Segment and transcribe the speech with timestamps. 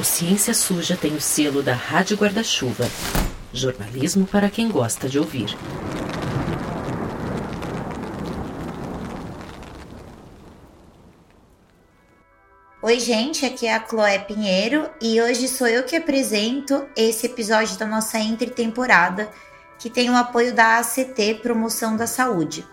[0.00, 2.88] O Ciência Suja tem o selo da Rádio Guarda-Chuva.
[3.52, 5.54] Jornalismo para quem gosta de ouvir.
[12.80, 17.76] Oi, gente, aqui é a Chloé Pinheiro e hoje sou eu que apresento esse episódio
[17.76, 19.30] da nossa entre-temporada,
[19.78, 22.66] que tem o apoio da ACT Promoção da Saúde.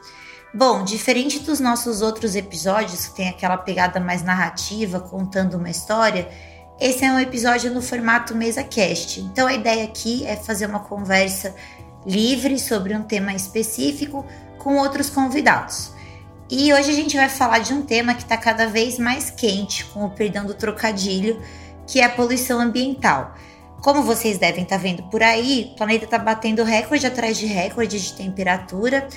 [0.54, 6.30] Bom, diferente dos nossos outros episódios, que tem aquela pegada mais narrativa, contando uma história,
[6.80, 9.20] esse é um episódio no formato mesa cast.
[9.20, 11.56] Então a ideia aqui é fazer uma conversa
[12.06, 14.24] livre sobre um tema específico
[14.60, 15.92] com outros convidados.
[16.50, 19.86] E hoje a gente vai falar de um tema que está cada vez mais quente,
[19.86, 21.42] com o perdão do trocadilho,
[21.88, 23.34] que é a poluição ambiental.
[23.82, 27.48] Como vocês devem estar tá vendo por aí, o planeta está batendo recorde atrás de
[27.48, 29.08] recorde de temperatura.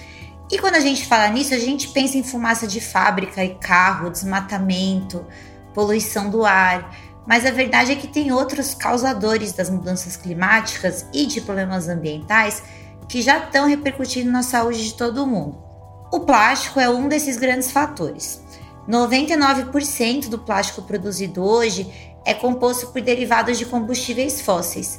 [0.50, 4.10] E quando a gente fala nisso, a gente pensa em fumaça de fábrica e carro,
[4.10, 5.24] desmatamento,
[5.74, 6.90] poluição do ar.
[7.30, 12.60] Mas a verdade é que tem outros causadores das mudanças climáticas e de problemas ambientais
[13.08, 15.62] que já estão repercutindo na saúde de todo mundo.
[16.12, 18.42] O plástico é um desses grandes fatores.
[18.88, 21.88] 99% do plástico produzido hoje
[22.24, 24.98] é composto por derivados de combustíveis fósseis,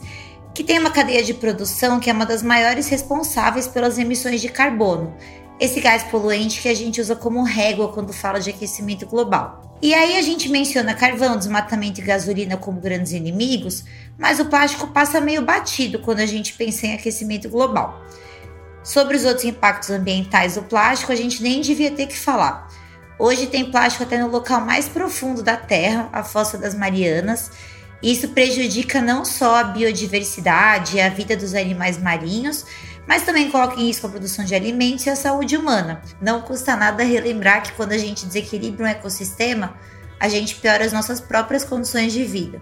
[0.53, 4.47] que tem uma cadeia de produção que é uma das maiores responsáveis pelas emissões de
[4.47, 5.13] carbono,
[5.59, 9.70] esse gás poluente que a gente usa como régua quando fala de aquecimento global.
[9.82, 13.84] E aí a gente menciona carvão, desmatamento e gasolina como grandes inimigos,
[14.16, 18.06] mas o plástico passa meio batido quando a gente pensa em aquecimento global.
[18.84, 22.68] Sobre os outros impactos ambientais do plástico, a gente nem devia ter que falar.
[23.18, 27.52] Hoje tem plástico até no local mais profundo da Terra, a Fossa das Marianas.
[28.04, 32.66] Isso prejudica não só a biodiversidade e a vida dos animais marinhos,
[33.12, 36.02] mas também coloca em risco a produção de alimentos e a saúde humana.
[36.22, 39.73] Não custa nada relembrar que quando a gente desequilibra um ecossistema,
[40.18, 42.62] a gente piora as nossas próprias condições de vida.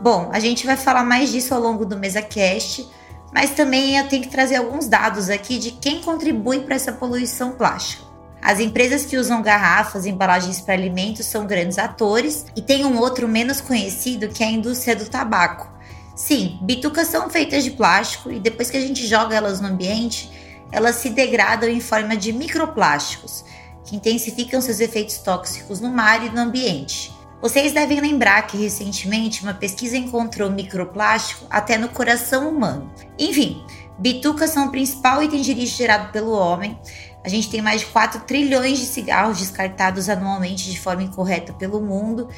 [0.00, 2.88] Bom, a gente vai falar mais disso ao longo do MesaCast,
[3.32, 7.52] mas também eu tenho que trazer alguns dados aqui de quem contribui para essa poluição
[7.52, 8.02] plástica.
[8.42, 12.98] As empresas que usam garrafas e embalagens para alimentos são grandes atores, e tem um
[12.98, 15.77] outro menos conhecido que é a indústria do tabaco.
[16.18, 20.28] Sim, bitucas são feitas de plástico e depois que a gente joga elas no ambiente,
[20.72, 23.44] elas se degradam em forma de microplásticos,
[23.84, 27.16] que intensificam seus efeitos tóxicos no mar e no ambiente.
[27.40, 32.92] Vocês devem lembrar que recentemente uma pesquisa encontrou microplástico até no coração humano.
[33.16, 33.64] Enfim,
[33.96, 36.76] bitucas são o principal item de lixo gerado pelo homem.
[37.24, 41.80] A gente tem mais de 4 trilhões de cigarros descartados anualmente de forma incorreta pelo
[41.80, 42.28] mundo.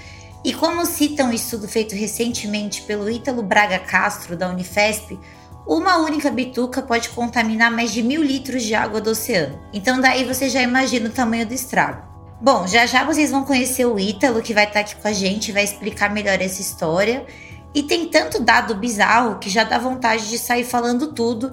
[0.43, 5.19] E como cita um estudo feito recentemente pelo Ítalo Braga Castro, da Unifesp,
[5.67, 9.61] uma única bituca pode contaminar mais de mil litros de água do oceano.
[9.71, 12.09] Então daí você já imagina o tamanho do estrago.
[12.41, 15.53] Bom, já já vocês vão conhecer o Ítalo, que vai estar aqui com a gente,
[15.53, 17.27] vai explicar melhor essa história.
[17.75, 21.53] E tem tanto dado bizarro que já dá vontade de sair falando tudo,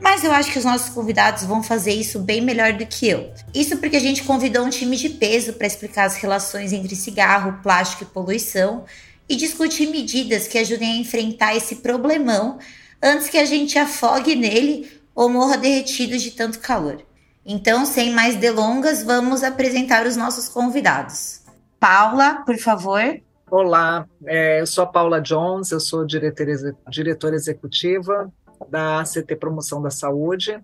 [0.00, 3.32] mas eu acho que os nossos convidados vão fazer isso bem melhor do que eu.
[3.54, 7.60] Isso porque a gente convidou um time de peso para explicar as relações entre cigarro,
[7.62, 8.84] plástico e poluição
[9.28, 12.58] e discutir medidas que ajudem a enfrentar esse problemão
[13.02, 17.02] antes que a gente afogue nele ou morra derretido de tanto calor.
[17.44, 21.40] Então, sem mais delongas, vamos apresentar os nossos convidados.
[21.78, 23.20] Paula, por favor.
[23.50, 28.32] Olá, é, eu sou a Paula Jones, eu sou diretora, diretora executiva
[28.68, 30.58] da ACT Promoção da Saúde.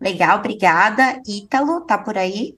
[0.00, 1.20] Legal, obrigada.
[1.26, 2.56] Ítalo, tá por aí?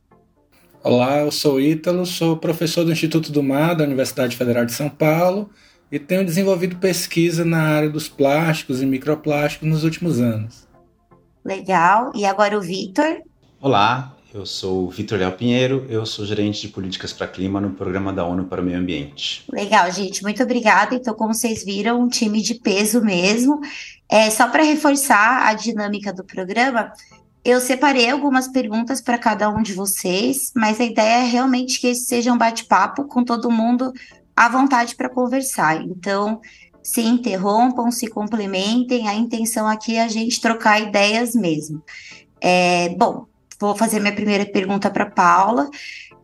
[0.82, 4.88] Olá, eu sou Ítalo, sou professor do Instituto do Mar da Universidade Federal de São
[4.88, 5.50] Paulo
[5.92, 10.66] e tenho desenvolvido pesquisa na área dos plásticos e microplásticos nos últimos anos.
[11.44, 12.12] Legal.
[12.14, 13.22] E agora o Vitor.
[13.60, 18.12] Olá, eu sou Vitor Léo Pinheiro, eu sou gerente de políticas para clima no programa
[18.12, 19.44] da ONU para o Meio Ambiente.
[19.52, 20.94] Legal, gente, muito obrigada.
[20.94, 23.60] Então, como vocês viram, um time de peso mesmo.
[24.08, 26.92] É, só para reforçar a dinâmica do programa,
[27.44, 31.88] eu separei algumas perguntas para cada um de vocês, mas a ideia é realmente que
[31.88, 33.92] esse seja um bate-papo com todo mundo
[34.36, 35.82] à vontade para conversar.
[35.82, 36.40] Então,
[36.82, 39.08] se interrompam, se complementem.
[39.08, 41.82] A intenção aqui é a gente trocar ideias mesmo.
[42.40, 43.26] É, bom,
[43.60, 45.68] vou fazer minha primeira pergunta para Paula.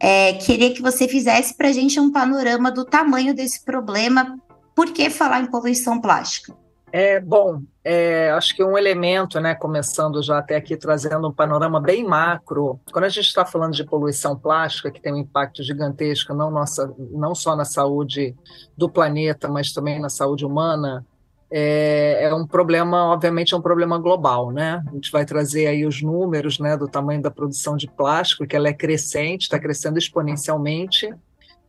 [0.01, 4.39] É, queria que você fizesse para a gente um panorama do tamanho desse problema.
[4.75, 6.55] Por que falar em poluição plástica?
[6.93, 11.81] É, bom, é, acho que um elemento, né, começando já até aqui trazendo um panorama
[11.81, 16.33] bem macro, quando a gente está falando de poluição plástica, que tem um impacto gigantesco
[16.33, 18.35] não, nossa, não só na saúde
[18.77, 21.05] do planeta, mas também na saúde humana,
[21.51, 24.83] é, é, um problema, obviamente, é um problema global, né?
[24.87, 28.57] A gente vai trazer aí os números, né, do tamanho da produção de plástico, que
[28.57, 31.09] ela é crescente, está crescendo exponencialmente,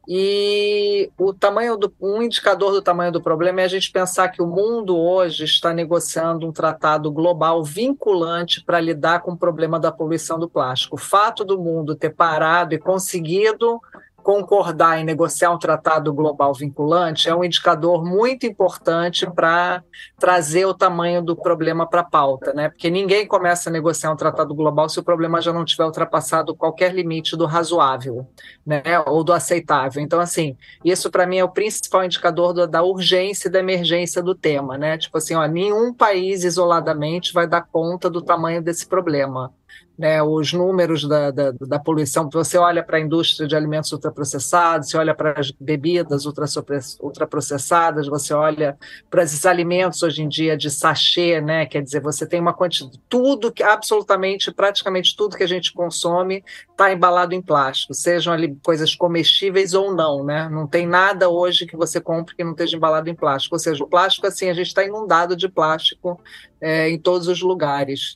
[0.10, 4.42] E o tamanho do, um indicador do tamanho do problema é a gente pensar que
[4.42, 9.92] o mundo hoje está negociando um tratado global vinculante para lidar com o problema da
[9.92, 10.96] poluição do plástico.
[10.96, 13.82] O fato do mundo ter parado e conseguido
[14.28, 19.82] concordar em negociar um tratado global vinculante é um indicador muito importante para
[20.20, 22.68] trazer o tamanho do problema para a pauta, né?
[22.68, 26.54] Porque ninguém começa a negociar um tratado global se o problema já não tiver ultrapassado
[26.54, 28.28] qualquer limite do razoável,
[28.66, 28.84] né?
[29.06, 30.04] Ou do aceitável.
[30.04, 34.22] Então, assim, isso para mim é o principal indicador do, da urgência e da emergência
[34.22, 34.98] do tema, né?
[34.98, 39.54] Tipo assim, ó, nenhum país isoladamente vai dar conta do tamanho desse problema
[39.98, 42.30] né, os números da, da, da poluição.
[42.32, 48.34] Você olha para a indústria de alimentos ultraprocessados, você olha para as bebidas ultraprocessadas, você
[48.34, 48.78] olha
[49.10, 51.66] para esses alimentos hoje em dia de sachê, né?
[51.66, 56.44] Quer dizer, você tem uma quantidade, tudo que absolutamente, praticamente tudo que a gente consome
[56.70, 60.48] está embalado em plástico, sejam ali coisas comestíveis ou não, né?
[60.50, 63.56] Não tem nada hoje que você compre que não esteja embalado em plástico.
[63.56, 66.22] Ou seja, o plástico, assim, a gente está inundado de plástico
[66.62, 68.16] é, em todos os lugares.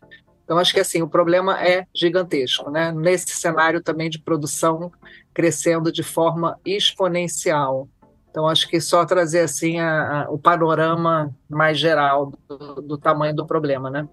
[0.51, 2.91] Então, acho que assim, o problema é gigantesco, né?
[2.91, 4.91] Nesse cenário também de produção
[5.33, 7.87] crescendo de forma exponencial.
[8.29, 13.33] Então, acho que só trazer assim a, a, o panorama mais geral do, do, tamanho
[13.33, 14.05] do problema, né?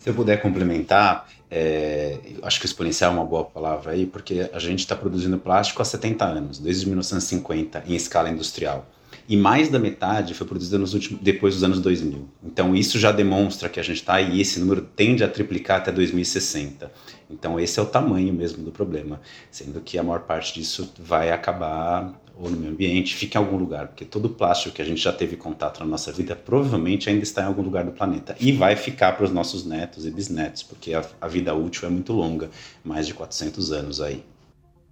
[0.00, 4.58] Se eu puder complementar, é, acho que exponencial é uma boa palavra aí, porque a
[4.58, 8.84] gente está produzindo plástico há 70 anos, desde 1950, em escala industrial
[9.28, 12.28] e mais da metade foi produzida nos últimos, depois dos anos 2000.
[12.44, 15.92] Então isso já demonstra que a gente está aí, esse número tende a triplicar até
[15.92, 16.90] 2060.
[17.30, 19.20] Então esse é o tamanho mesmo do problema,
[19.50, 23.56] sendo que a maior parte disso vai acabar ou no meio ambiente, fica em algum
[23.56, 27.22] lugar, porque todo plástico que a gente já teve contato na nossa vida provavelmente ainda
[27.22, 30.62] está em algum lugar do planeta e vai ficar para os nossos netos e bisnetos,
[30.62, 32.50] porque a, a vida útil é muito longa,
[32.82, 34.24] mais de 400 anos aí.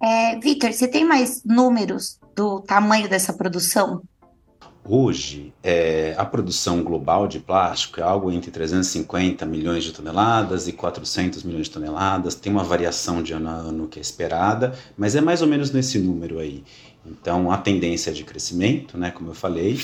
[0.01, 4.01] É, Vitor, você tem mais números do tamanho dessa produção?
[4.83, 10.71] Hoje, é, a produção global de plástico é algo entre 350 milhões de toneladas e
[10.71, 12.33] 400 milhões de toneladas.
[12.33, 15.71] Tem uma variação de ano a ano que é esperada, mas é mais ou menos
[15.71, 16.63] nesse número aí.
[17.05, 19.79] Então, a tendência é de crescimento, né, como eu falei.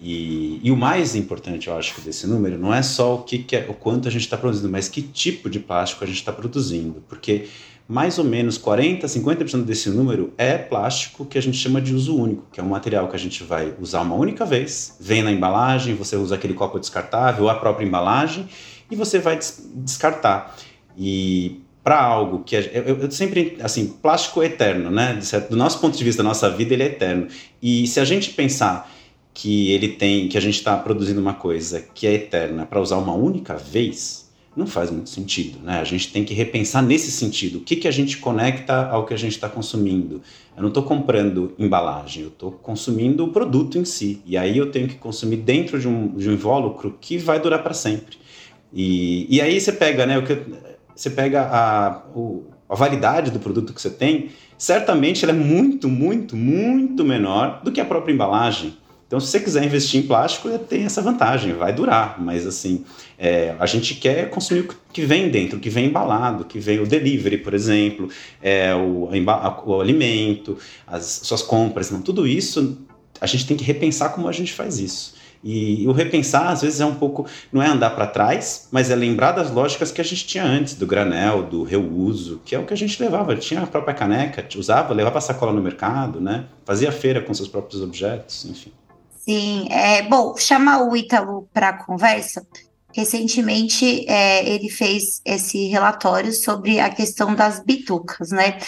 [0.00, 3.56] E, e o mais importante, eu acho, desse número não é só o que, que
[3.56, 6.32] é, o quanto a gente está produzindo, mas que tipo de plástico a gente está
[6.32, 7.48] produzindo, porque
[7.88, 12.14] mais ou menos 40, 50% desse número é plástico que a gente chama de uso
[12.14, 15.32] único, que é um material que a gente vai usar uma única vez, vem na
[15.32, 18.46] embalagem, você usa aquele copo descartável, a própria embalagem,
[18.90, 19.38] e você vai
[19.74, 20.54] descartar.
[20.98, 25.18] E para algo que eu, eu, sempre assim plástico é eterno né
[25.48, 27.28] do nosso ponto de vista da nossa vida ele é eterno
[27.62, 28.90] e se a gente pensar
[29.32, 32.98] que ele tem que a gente está produzindo uma coisa que é eterna para usar
[32.98, 34.27] uma única vez
[34.58, 35.78] não faz muito sentido, né?
[35.78, 37.58] A gente tem que repensar nesse sentido.
[37.58, 40.20] O que, que a gente conecta ao que a gente está consumindo?
[40.56, 44.20] Eu não estou comprando embalagem, eu estou consumindo o produto em si.
[44.26, 47.62] E aí eu tenho que consumir dentro de um, de um invólucro que vai durar
[47.62, 48.18] para sempre.
[48.72, 50.18] E, e aí você pega, né?
[50.18, 50.36] O que,
[50.94, 55.88] você pega a, o, a validade do produto que você tem, certamente ela é muito,
[55.88, 58.76] muito, muito menor do que a própria embalagem.
[59.08, 62.20] Então, se você quiser investir em plástico, tem essa vantagem, vai durar.
[62.20, 62.84] Mas, assim,
[63.18, 66.78] é, a gente quer consumir o que vem dentro, o que vem embalado, que vem
[66.78, 68.10] o delivery, por exemplo,
[68.42, 69.08] é, o,
[69.64, 71.90] o alimento, as suas compras.
[71.90, 72.76] Não, tudo isso,
[73.18, 75.16] a gente tem que repensar como a gente faz isso.
[75.42, 77.24] E o repensar, às vezes, é um pouco.
[77.50, 80.74] Não é andar para trás, mas é lembrar das lógicas que a gente tinha antes,
[80.74, 83.34] do granel, do reuso, que é o que a gente levava.
[83.36, 86.44] Tinha a própria caneca, usava, levava a sacola no mercado, né?
[86.66, 88.70] fazia feira com seus próprios objetos, enfim.
[89.28, 92.46] Sim, é, bom, chamar o Ítalo para conversa.
[92.94, 98.58] Recentemente, é, ele fez esse relatório sobre a questão das bitucas, né?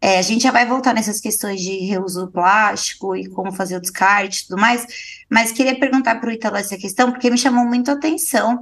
[0.00, 3.80] É, a gente já vai voltar nessas questões de reuso plástico e como fazer o
[3.80, 4.84] descarte e tudo mais,
[5.30, 8.60] mas queria perguntar para o Ítalo essa questão, porque me chamou muito a atenção.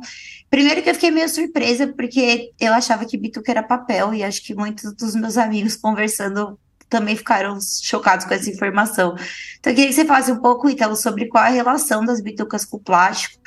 [0.51, 4.43] Primeiro que eu fiquei meio surpresa, porque eu achava que bituca era papel, e acho
[4.43, 9.17] que muitos dos meus amigos conversando também ficaram chocados com essa informação.
[9.59, 12.21] Então, eu queria que você falasse um pouco, Ítalo, sobre qual é a relação das
[12.21, 13.41] bitucas com o plástico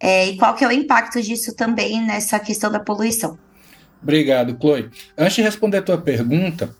[0.00, 3.38] é, e qual que é o impacto disso também nessa questão da poluição.
[4.02, 4.90] Obrigado, Chloe.
[5.16, 6.74] Antes de responder a tua pergunta,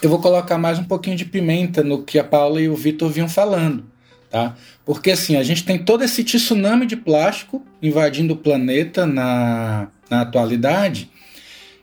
[0.00, 3.10] eu vou colocar mais um pouquinho de pimenta no que a Paula e o Vitor
[3.10, 3.84] vinham falando.
[4.30, 4.56] Tá?
[4.84, 10.22] Porque assim, a gente tem todo esse tsunami de plástico invadindo o planeta na, na
[10.22, 11.10] atualidade,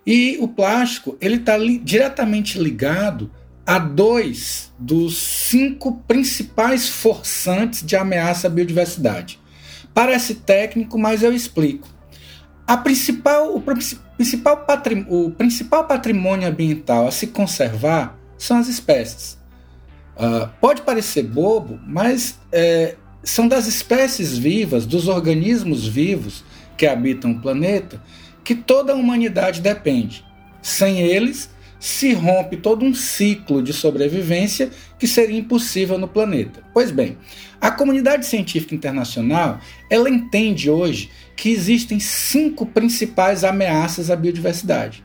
[0.05, 3.31] e o plástico ele está li diretamente ligado
[3.65, 9.39] a dois dos cinco principais forçantes de ameaça à biodiversidade.
[9.93, 11.87] Parece técnico, mas eu explico.
[12.67, 14.65] A principal, o, principal
[15.09, 19.37] o principal patrimônio ambiental a se conservar são as espécies.
[20.15, 26.43] Uh, pode parecer bobo, mas é, são das espécies vivas, dos organismos vivos
[26.77, 28.01] que habitam o planeta,
[28.43, 30.25] que toda a humanidade depende.
[30.61, 31.49] Sem eles,
[31.85, 36.63] se rompe todo um ciclo de sobrevivência que seria impossível no planeta.
[36.73, 37.15] Pois bem,
[37.61, 45.03] a comunidade científica internacional ela entende hoje que existem cinco principais ameaças à biodiversidade.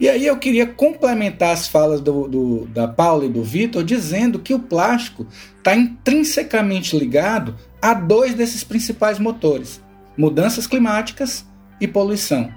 [0.00, 4.38] E aí eu queria complementar as falas do, do, da Paula e do Vitor dizendo
[4.38, 5.26] que o plástico
[5.58, 9.82] está intrinsecamente ligado a dois desses principais motores:
[10.16, 11.44] mudanças climáticas
[11.78, 12.50] e poluição,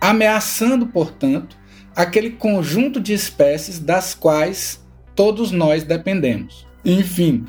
[0.00, 1.59] ameaçando, portanto,
[1.94, 4.80] aquele conjunto de espécies das quais
[5.14, 6.66] todos nós dependemos.
[6.84, 7.44] Enfim,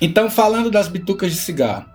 [0.00, 1.86] então falando das bitucas de cigarro.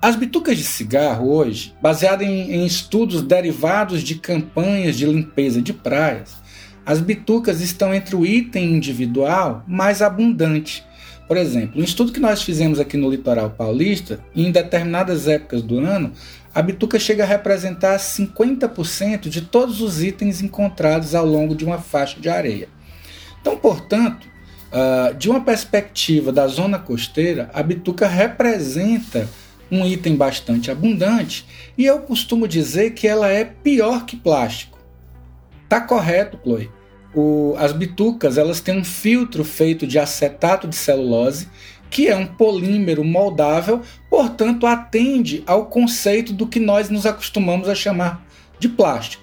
[0.00, 5.72] As bitucas de cigarro hoje, baseadas em, em estudos derivados de campanhas de limpeza de
[5.72, 6.42] praias,
[6.84, 10.84] as bitucas estão entre o item individual mais abundante.
[11.32, 15.78] Por exemplo, um estudo que nós fizemos aqui no litoral paulista, em determinadas épocas do
[15.78, 16.12] ano,
[16.54, 21.78] a bituca chega a representar 50% de todos os itens encontrados ao longo de uma
[21.78, 22.68] faixa de areia.
[23.40, 24.28] Então, portanto,
[24.70, 29.26] uh, de uma perspectiva da zona costeira, a bituca representa
[29.70, 31.46] um item bastante abundante
[31.78, 34.78] e eu costumo dizer que ela é pior que plástico.
[35.66, 36.68] Tá correto, Chloe.
[37.14, 41.48] O, as bitucas elas têm um filtro feito de acetato de celulose,
[41.90, 47.74] que é um polímero moldável, portanto atende ao conceito do que nós nos acostumamos a
[47.74, 48.24] chamar
[48.58, 49.22] de plástico.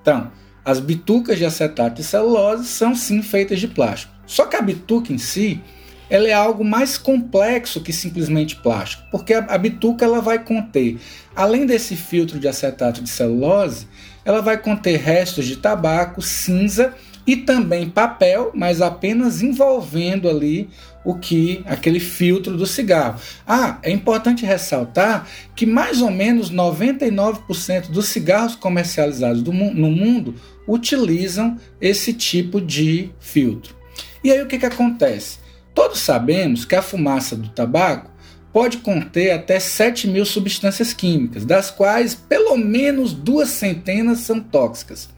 [0.00, 0.30] Então,
[0.64, 4.12] as bitucas de acetato de celulose são sim feitas de plástico.
[4.26, 5.60] Só que a bituca em si,
[6.08, 10.98] ela é algo mais complexo que simplesmente plástico, porque a, bituca ela vai conter,
[11.34, 13.88] além desse filtro de acetato de celulose,
[14.24, 16.94] ela vai conter restos de tabaco, cinza
[17.26, 20.68] e também papel, mas apenas envolvendo ali
[21.04, 23.20] o que aquele filtro do cigarro.
[23.46, 30.34] Ah, é importante ressaltar que mais ou menos 99% dos cigarros comercializados do, no mundo
[30.66, 33.74] utilizam esse tipo de filtro.
[34.22, 35.38] E aí o que, que acontece?
[35.74, 38.10] Todos sabemos que a fumaça do tabaco
[38.52, 45.10] pode conter até 7 mil substâncias químicas, das quais pelo menos duas centenas são tóxicas.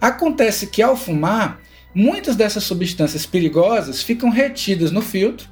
[0.00, 1.60] Acontece que ao fumar,
[1.94, 5.48] muitas dessas substâncias perigosas ficam retidas no filtro,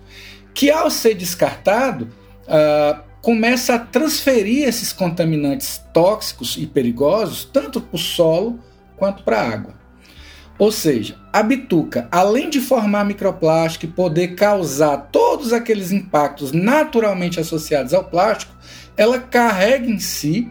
[0.55, 2.09] que ao ser descartado,
[2.45, 8.59] uh, começa a transferir esses contaminantes tóxicos e perigosos tanto para o solo
[8.97, 9.75] quanto para a água.
[10.59, 17.39] Ou seja, a bituca, além de formar microplástico e poder causar todos aqueles impactos naturalmente
[17.39, 18.53] associados ao plástico,
[18.97, 20.51] ela carrega em si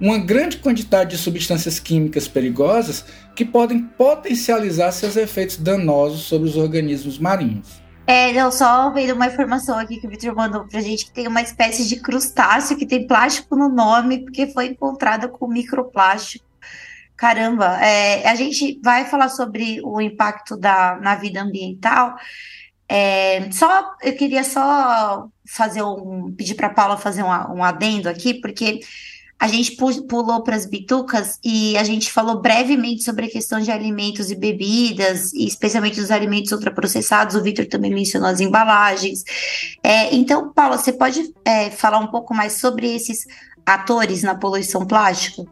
[0.00, 6.56] uma grande quantidade de substâncias químicas perigosas que podem potencializar seus efeitos danosos sobre os
[6.56, 7.82] organismos marinhos.
[8.06, 11.26] É, eu só vendo uma informação aqui que o Victor mandou pra gente que tem
[11.26, 16.44] uma espécie de crustáceo que tem plástico no nome porque foi encontrada com microplástico.
[17.16, 22.14] Caramba, é, a gente vai falar sobre o impacto da, na vida ambiental.
[22.86, 28.34] É, só eu queria só fazer um pedir para Paula fazer um, um adendo aqui,
[28.34, 28.80] porque
[29.38, 29.76] a gente
[30.08, 34.34] pulou para as bitucas e a gente falou brevemente sobre a questão de alimentos e
[34.34, 37.34] bebidas, e especialmente dos alimentos ultraprocessados.
[37.34, 39.24] O Vitor também mencionou as embalagens.
[39.82, 43.26] É, então, Paula, você pode é, falar um pouco mais sobre esses
[43.66, 45.44] atores na poluição plástica?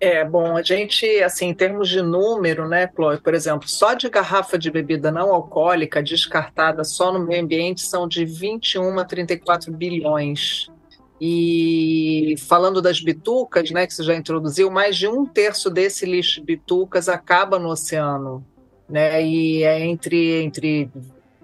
[0.00, 4.08] É, bom, a gente, assim, em termos de número, né, Chloe, por exemplo, só de
[4.10, 9.72] garrafa de bebida não alcoólica descartada só no meio ambiente são de 21 a 34
[9.72, 10.70] bilhões.
[11.20, 16.40] E falando das bitucas, né, que você já introduziu, mais de um terço desse lixo
[16.40, 18.44] de bitucas acaba no oceano.
[18.88, 20.90] Né, e é entre, entre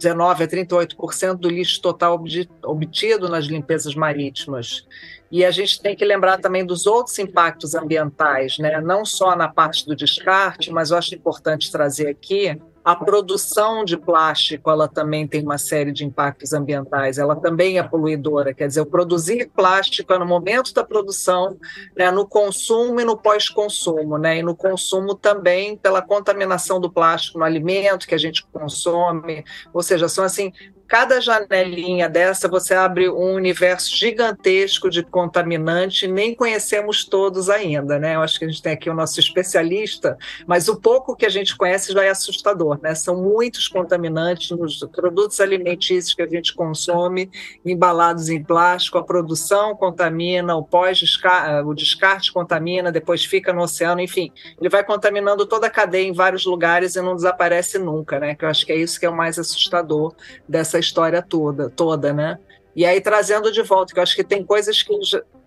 [0.00, 2.22] 19 a 38% do lixo total
[2.64, 4.86] obtido nas limpezas marítimas.
[5.30, 8.80] E a gente tem que lembrar também dos outros impactos ambientais, né?
[8.80, 13.96] não só na parte do descarte, mas eu acho importante trazer aqui a produção de
[13.96, 18.80] plástico ela também tem uma série de impactos ambientais, ela também é poluidora, quer dizer,
[18.80, 21.56] o produzir plástico é no momento da produção,
[21.96, 27.38] né, no consumo e no pós-consumo, né, e no consumo também pela contaminação do plástico
[27.38, 30.52] no alimento que a gente consome, ou seja, são assim
[30.90, 38.16] cada janelinha dessa você abre um universo gigantesco de contaminante, nem conhecemos todos ainda, né?
[38.16, 40.18] Eu acho que a gente tem aqui o nosso especialista,
[40.48, 42.92] mas o pouco que a gente conhece já é assustador, né?
[42.96, 47.30] São muitos contaminantes nos produtos alimentícios que a gente consome,
[47.64, 54.00] embalados em plástico, a produção contamina, o pós-descarte, o descarte contamina, depois fica no oceano,
[54.00, 58.34] enfim, ele vai contaminando toda a cadeia em vários lugares e não desaparece nunca, né?
[58.34, 60.16] Que eu acho que é isso que é o mais assustador
[60.48, 62.38] dessa história toda, toda, né?
[62.74, 64.92] E aí trazendo de volta, que eu acho que tem coisas que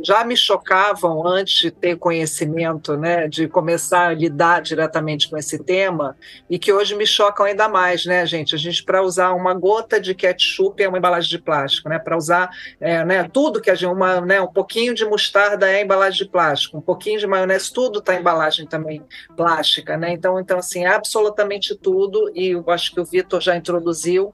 [0.01, 5.57] já me chocavam antes de ter conhecimento, né, de começar a lidar diretamente com esse
[5.57, 6.17] tema,
[6.49, 8.53] e que hoje me chocam ainda mais, né, gente?
[8.53, 11.97] A gente, para usar uma gota de ketchup é uma embalagem de plástico, né?
[11.97, 12.49] Para usar
[12.81, 16.29] é, né, tudo que a gente, uma, né, um pouquinho de mostarda é embalagem de
[16.29, 19.01] plástico, um pouquinho de maionese, tudo está embalagem também
[19.37, 20.11] plástica, né?
[20.11, 24.33] Então, então assim, absolutamente tudo, e eu acho que o Vitor já introduziu,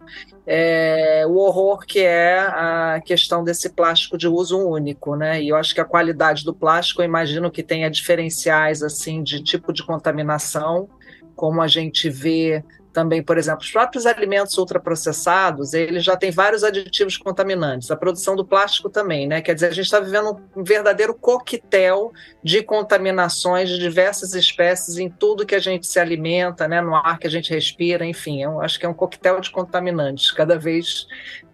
[0.51, 5.39] é, o horror que é a questão desse plástico de uso único, né?
[5.39, 9.43] E eu acho que a qualidade do plástico, eu imagino que tenha diferenciais assim de
[9.43, 10.89] tipo de contaminação,
[11.35, 16.63] como a gente vê também, por exemplo, os próprios alimentos ultraprocessados, eles já têm vários
[16.63, 17.91] aditivos contaminantes.
[17.91, 19.41] A produção do plástico também, né?
[19.41, 22.11] Quer dizer, a gente está vivendo um verdadeiro coquetel
[22.43, 26.81] de contaminações de diversas espécies em tudo que a gente se alimenta, né?
[26.81, 30.31] No ar que a gente respira, enfim, eu acho que é um coquetel de contaminantes,
[30.31, 31.05] cada vez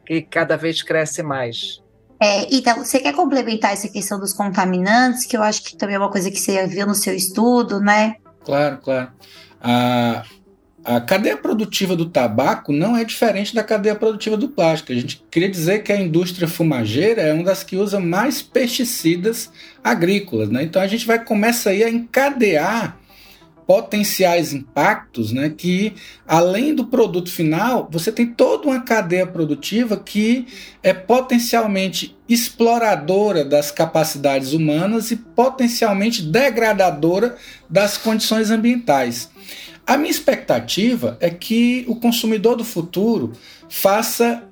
[0.06, 1.84] que cada vez cresce mais.
[2.20, 6.00] É, então, você quer complementar essa questão dos contaminantes, que eu acho que também é
[6.00, 8.16] uma coisa que você viu no seu estudo, né?
[8.46, 9.12] Claro, claro.
[9.62, 10.24] A,
[10.86, 14.92] a cadeia produtiva do tabaco não é diferente da cadeia produtiva do plástico.
[14.92, 19.52] A gente queria dizer que a indústria fumageira é uma das que usa mais pesticidas
[19.84, 20.50] agrícolas.
[20.50, 20.62] Né?
[20.62, 23.00] Então a gente vai começar aí a encadear
[23.66, 25.94] potenciais impactos, né, que
[26.28, 30.46] além do produto final, você tem toda uma cadeia produtiva que
[30.84, 37.36] é potencialmente exploradora das capacidades humanas e potencialmente degradadora
[37.68, 39.32] das condições ambientais.
[39.86, 43.34] A minha expectativa é que o consumidor do futuro
[43.70, 44.44] faça,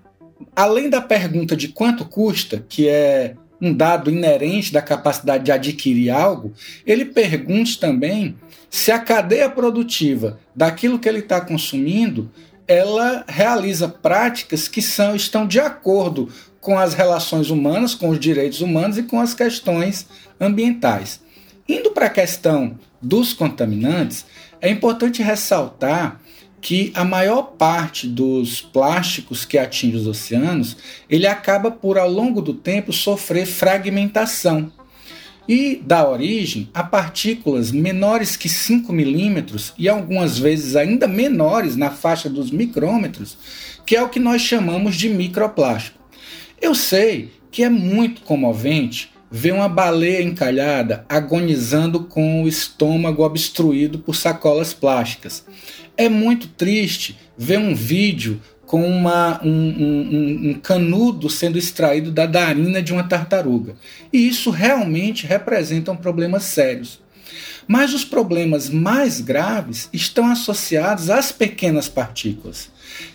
[0.55, 6.09] além da pergunta de quanto custa, que é um dado inerente da capacidade de adquirir
[6.09, 6.53] algo,
[6.85, 8.35] ele pergunte também
[8.69, 12.29] se a cadeia produtiva daquilo que ele está consumindo
[12.67, 16.29] ela realiza práticas que são, estão de acordo
[16.61, 20.07] com as relações humanas, com os direitos humanos e com as questões
[20.39, 21.21] ambientais.
[21.67, 24.25] Indo para a questão dos contaminantes,
[24.61, 26.21] é importante ressaltar
[26.61, 30.77] que a maior parte dos plásticos que atingem os oceanos,
[31.09, 34.71] ele acaba por ao longo do tempo sofrer fragmentação
[35.47, 41.91] e dá origem a partículas menores que 5 milímetros e algumas vezes ainda menores na
[41.91, 43.37] faixa dos micrômetros,
[43.85, 45.99] que é o que nós chamamos de microplástico.
[46.61, 53.97] Eu sei que é muito comovente ver uma baleia encalhada agonizando com o estômago obstruído
[53.97, 55.43] por sacolas plásticas.
[55.97, 62.27] É muito triste ver um vídeo com uma, um, um, um, canudo sendo extraído da
[62.27, 63.75] narina de uma tartaruga.
[64.11, 67.01] E isso realmente representa problemas sérios.
[67.67, 72.69] Mas os problemas mais graves estão associados às pequenas partículas,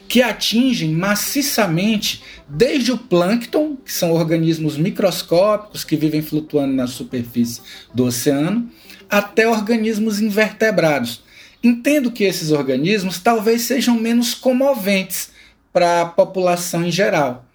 [0.09, 7.61] que atingem maciçamente desde o plâncton, que são organismos microscópicos que vivem flutuando na superfície
[7.95, 8.71] do oceano,
[9.09, 11.23] até organismos invertebrados.
[11.63, 15.31] Entendo que esses organismos talvez sejam menos comoventes,
[15.73, 17.48] para a população em geral.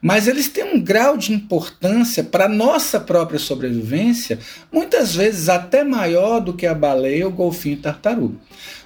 [0.00, 4.38] Mas eles têm um grau de importância para a nossa própria sobrevivência,
[4.72, 8.36] muitas vezes até maior do que a baleia, o golfinho e tartaruga.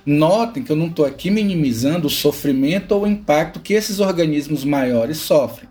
[0.06, 4.64] Notem que eu não estou aqui minimizando o sofrimento ou o impacto que esses organismos
[4.64, 5.68] maiores sofrem.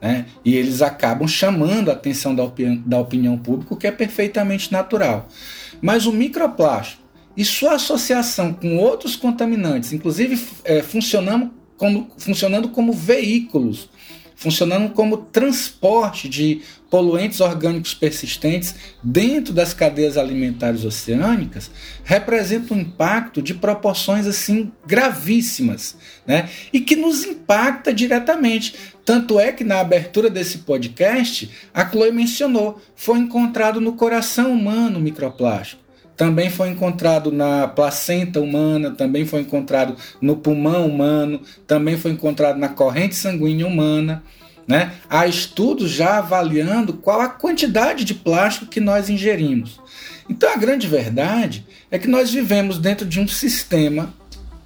[0.00, 0.26] Né?
[0.44, 4.70] E eles acabam chamando a atenção da, opinião, da opinião pública, o que é perfeitamente
[4.72, 5.28] natural.
[5.80, 7.02] Mas o microplástico
[7.36, 13.90] e sua associação com outros contaminantes, inclusive é, funcionando como, funcionando como veículos,
[14.36, 21.70] funcionando como transporte de poluentes orgânicos persistentes dentro das cadeias alimentares oceânicas,
[22.04, 25.96] representa um impacto de proporções assim gravíssimas,
[26.26, 26.48] né?
[26.72, 28.74] E que nos impacta diretamente.
[29.04, 34.98] Tanto é que na abertura desse podcast, a Chloe mencionou, foi encontrado no coração humano
[34.98, 35.85] o microplástico
[36.16, 42.58] também foi encontrado na placenta humana, também foi encontrado no pulmão humano, também foi encontrado
[42.58, 44.22] na corrente sanguínea humana.
[44.66, 44.92] Né?
[45.08, 49.80] Há estudos já avaliando qual a quantidade de plástico que nós ingerimos.
[50.28, 54.12] Então a grande verdade é que nós vivemos dentro de um sistema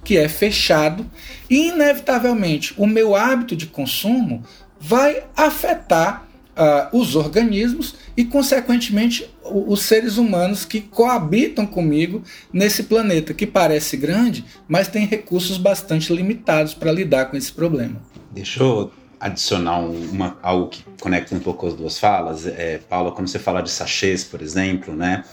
[0.03, 1.05] que é fechado
[1.47, 4.43] e, inevitavelmente, o meu hábito de consumo
[4.79, 6.25] vai afetar
[6.57, 13.97] uh, os organismos e, consequentemente, os seres humanos que coabitam comigo nesse planeta que parece
[13.97, 18.01] grande, mas tem recursos bastante limitados para lidar com esse problema.
[18.31, 22.45] Deixa eu adicionar uma, algo que conecta um pouco as duas falas.
[22.45, 25.23] É, quando você fala de sachês, por exemplo, né?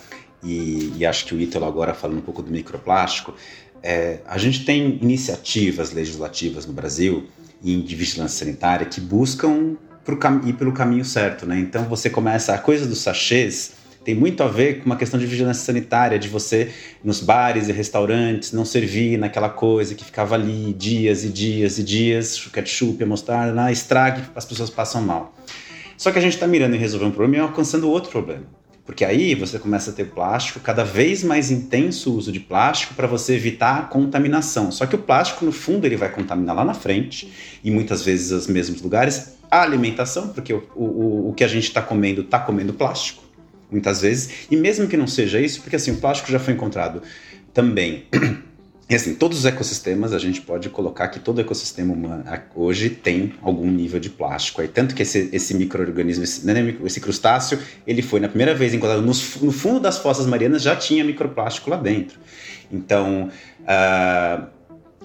[0.42, 3.34] E, e acho que o Ítalo agora falando um pouco do microplástico,
[3.80, 7.28] É, a gente tem iniciativas legislativas no Brasil
[7.62, 9.76] e de vigilância sanitária que buscam
[10.16, 11.58] pro ir pelo caminho certo, né?
[11.58, 15.26] Então você começa a coisa dos sachês tem muito a ver com uma questão de
[15.26, 16.72] vigilância sanitária, de você
[17.04, 21.82] nos bares e restaurantes não servir naquela coisa que ficava ali dias e dias e
[21.82, 25.34] dias, ketchup, mostarda, estrague, as pessoas passam mal.
[25.98, 28.44] Só que a gente está mirando em resolver um problema e alcançando outro problema.
[28.88, 32.94] Porque aí você começa a ter plástico, cada vez mais intenso o uso de plástico
[32.94, 34.72] para você evitar a contaminação.
[34.72, 37.30] Só que o plástico, no fundo, ele vai contaminar lá na frente,
[37.62, 41.64] e muitas vezes os mesmos lugares, a alimentação, porque o, o, o que a gente
[41.64, 43.22] está comendo está comendo plástico,
[43.70, 44.46] muitas vezes.
[44.50, 47.02] E mesmo que não seja isso, porque assim, o plástico já foi encontrado
[47.52, 48.06] também
[48.88, 52.24] E assim, todos os ecossistemas, a gente pode colocar que todo ecossistema humano
[52.54, 54.62] hoje tem algum nível de plástico.
[54.62, 58.72] Aí, tanto que esse, esse microorganismo, esse, né, esse crustáceo, ele foi na primeira vez
[58.72, 62.18] encontrado no, fundo das fossas marianas, já tinha microplástico lá dentro.
[62.72, 64.46] Então, uh,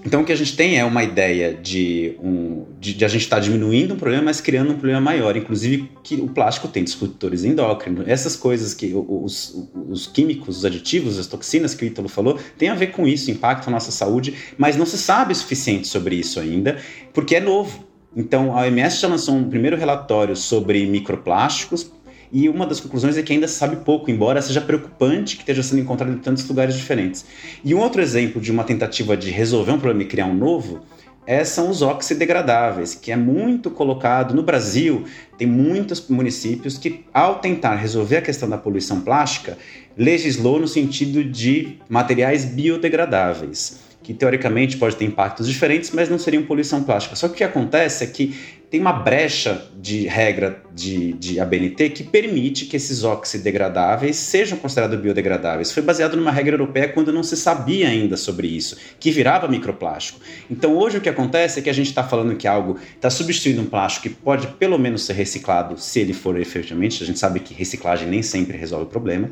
[0.06, 3.22] então o que a gente tem é uma ideia de, um, de, de a gente
[3.22, 5.38] estar tá diminuindo um problema, mas criando um problema maior.
[5.38, 8.08] Inclusive que o plástico tem disruptores endócrinos.
[8.08, 12.70] Essas coisas que os, os químicos, os aditivos, as toxinas que o Ítalo falou, tem
[12.70, 16.16] a ver com isso, impactam a nossa saúde, mas não se sabe o suficiente sobre
[16.16, 16.78] isso ainda,
[17.13, 17.88] porque é novo.
[18.16, 21.92] Então a OMS já lançou um primeiro relatório sobre microplásticos,
[22.34, 25.62] e uma das conclusões é que ainda se sabe pouco, embora seja preocupante que esteja
[25.62, 27.24] sendo encontrado em tantos lugares diferentes.
[27.63, 30.82] E um outro exemplo de uma tentativa de resolver um problema e criar um novo
[31.28, 35.06] é, são os oxidegradáveis, que é muito colocado no Brasil.
[35.38, 39.56] Tem muitos municípios que, ao tentar resolver a questão da poluição plástica,
[39.96, 46.43] legislou no sentido de materiais biodegradáveis, que teoricamente pode ter impactos diferentes, mas não seriam
[46.43, 47.15] poluição plástica.
[47.15, 48.36] Só que o que acontece é que
[48.73, 54.99] tem uma brecha de regra de, de ABNT que permite que esses oxidegradáveis sejam considerados
[54.99, 55.71] biodegradáveis.
[55.71, 60.19] Foi baseado numa regra europeia quando não se sabia ainda sobre isso, que virava microplástico.
[60.49, 63.62] Então hoje o que acontece é que a gente está falando que algo está substituindo
[63.62, 67.03] um plástico que pode pelo menos ser reciclado se ele for efetivamente.
[67.03, 69.29] A gente sabe que reciclagem nem sempre resolve o problema,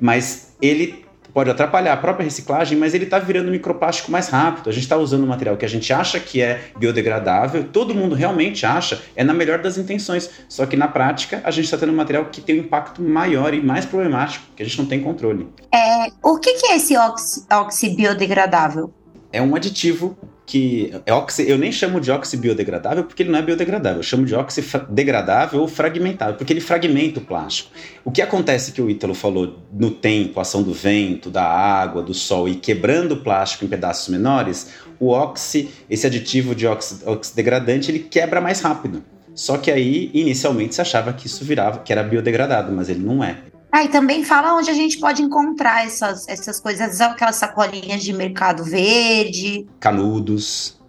[0.00, 1.03] mas ele
[1.34, 4.70] pode atrapalhar a própria reciclagem, mas ele está virando microplástico mais rápido.
[4.70, 8.14] A gente está usando um material que a gente acha que é biodegradável, todo mundo
[8.14, 10.30] realmente acha, é na melhor das intenções.
[10.48, 13.52] Só que na prática a gente está tendo um material que tem um impacto maior
[13.52, 15.48] e mais problemático, que a gente não tem controle.
[15.74, 18.94] É, o que, que é esse oxi biodegradável?
[19.32, 23.38] É um aditivo que é oxi, eu nem chamo de óxido biodegradável porque ele não
[23.38, 27.70] é biodegradável, eu chamo de óxido degradável ou fragmentável, porque ele fragmenta o plástico.
[28.04, 32.12] O que acontece que o Ítalo falou no tempo, ação do vento, da água, do
[32.12, 37.90] sol e quebrando o plástico em pedaços menores, o oxi, esse aditivo de óxido, degradante,
[37.90, 39.02] ele quebra mais rápido.
[39.34, 43.24] Só que aí, inicialmente, se achava que isso virava, que era biodegradado, mas ele não
[43.24, 43.38] é.
[43.74, 48.12] Ah, e também fala onde a gente pode encontrar essas, essas coisas, aquelas sacolinhas de
[48.12, 49.66] mercado verde.
[49.80, 50.80] Canudos.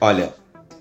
[0.00, 0.32] Olha,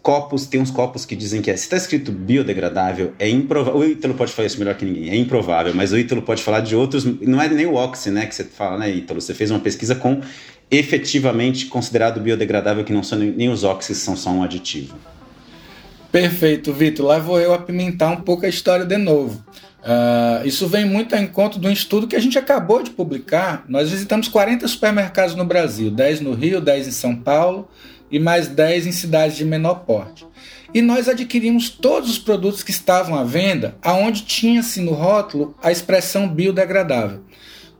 [0.04, 3.80] copos, tem uns copos que dizem que é, se está escrito biodegradável, é improvável.
[3.80, 6.60] O Ítalo pode falar isso melhor que ninguém, é improvável, mas o Ítalo pode falar
[6.60, 7.04] de outros.
[7.04, 9.20] Não é nem o Oxy, né, que você fala, né, Ítalo?
[9.20, 10.22] Você fez uma pesquisa com
[10.70, 14.96] efetivamente considerado biodegradável, que não são nem os óxidos, são só um aditivo.
[16.12, 17.08] Perfeito, Vitor.
[17.08, 19.44] Lá vou eu apimentar um pouco a história de novo.
[19.88, 23.64] Uh, isso vem muito ao encontro de um estudo que a gente acabou de publicar.
[23.70, 27.70] Nós visitamos 40 supermercados no Brasil, 10 no Rio, 10 em São Paulo
[28.12, 30.28] e mais 10 em cidades de menor porte.
[30.74, 35.72] E nós adquirimos todos os produtos que estavam à venda, aonde tinha-se no rótulo a
[35.72, 37.22] expressão biodegradável.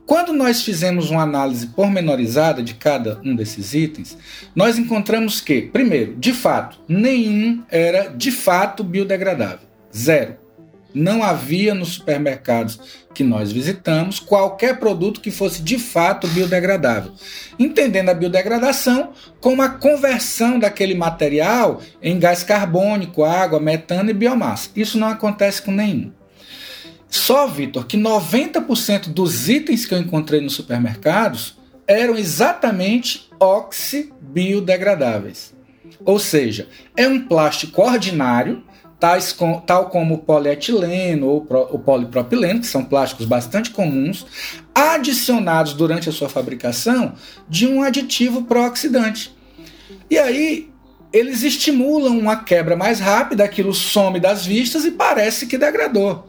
[0.06, 4.16] Quando nós fizemos uma análise pormenorizada de cada um desses itens,
[4.56, 9.68] nós encontramos que, primeiro, de fato, nenhum era de fato biodegradável.
[9.94, 10.47] Zero.
[10.98, 12.80] Não havia nos supermercados
[13.14, 17.12] que nós visitamos qualquer produto que fosse de fato biodegradável,
[17.56, 24.70] entendendo a biodegradação como a conversão daquele material em gás carbônico, água, metano e biomassa.
[24.74, 26.10] Isso não acontece com nenhum.
[27.08, 31.56] Só, Vitor, que 90% dos itens que eu encontrei nos supermercados
[31.86, 35.56] eram exatamente oxibiodegradáveis.
[36.04, 38.64] Ou seja, é um plástico ordinário
[38.98, 44.26] tais com, tal como o polietileno ou o polipropileno, que são plásticos bastante comuns,
[44.74, 47.14] adicionados durante a sua fabricação
[47.48, 49.36] de um aditivo pró-oxidante.
[50.10, 50.70] E aí
[51.12, 56.28] eles estimulam uma quebra mais rápida, aquilo some das vistas e parece que degradou.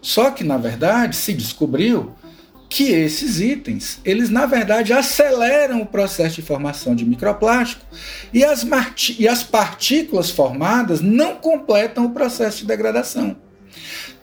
[0.00, 2.14] Só que, na verdade, se descobriu
[2.68, 7.84] que esses itens, eles na verdade aceleram o processo de formação de microplástico
[8.32, 8.66] e as,
[9.18, 13.36] e as partículas formadas não completam o processo de degradação.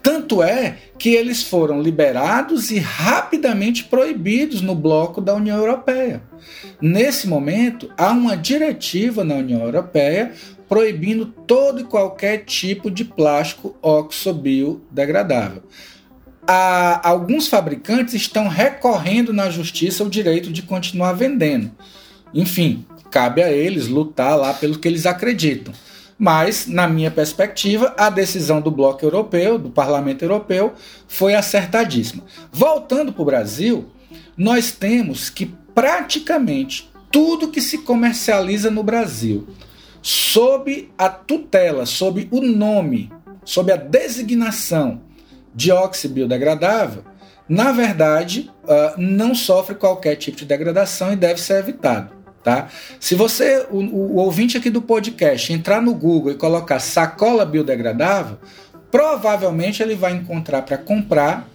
[0.01, 6.21] Tanto é que eles foram liberados e rapidamente proibidos no bloco da União Europeia.
[6.81, 10.33] Nesse momento, há uma diretiva na União Europeia
[10.67, 15.63] proibindo todo e qualquer tipo de plástico oxobiodegradável.
[16.47, 21.71] Há, alguns fabricantes estão recorrendo na justiça o direito de continuar vendendo.
[22.33, 25.73] Enfim, cabe a eles lutar lá pelo que eles acreditam.
[26.17, 30.73] Mas, na minha perspectiva, a decisão do Bloco Europeu, do Parlamento Europeu,
[31.07, 32.23] foi acertadíssima.
[32.51, 33.91] Voltando para o Brasil,
[34.37, 39.47] nós temos que praticamente tudo que se comercializa no Brasil,
[40.01, 43.11] sob a tutela, sob o nome,
[43.45, 45.01] sob a designação
[45.53, 47.03] de óxido biodegradável,
[47.47, 52.11] na verdade, uh, não sofre qualquer tipo de degradação e deve ser evitado.
[52.43, 52.67] Tá?
[52.99, 58.37] Se você, o, o, ouvinte aqui do podcast, entrar no Google e colocar sacola biodegradável,
[58.91, 61.47] provavelmente ele vai encontrar para comprar,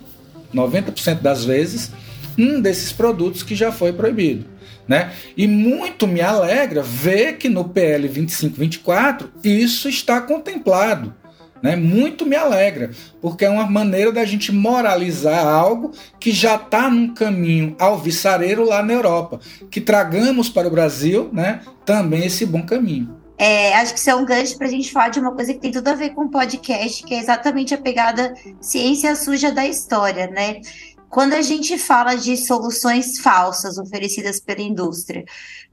[0.54, 1.92] 90% das vezes,
[2.38, 4.46] um desses produtos que já foi proibido.
[4.86, 5.12] Né?
[5.36, 11.14] E muito me alegra ver que no PL 2524 isso está contemplado.
[11.62, 11.76] Né?
[11.76, 12.90] Muito me alegra,
[13.20, 18.82] porque é uma maneira da gente moralizar algo que já está num caminho alvissareiro lá
[18.82, 19.40] na Europa,
[19.70, 23.16] que tragamos para o Brasil né, também esse bom caminho.
[23.38, 25.60] É, acho que isso é um gancho para a gente falar de uma coisa que
[25.60, 29.64] tem tudo a ver com o podcast, que é exatamente a pegada ciência suja da
[29.64, 30.60] história, né?
[31.08, 35.24] Quando a gente fala de soluções falsas oferecidas pela indústria,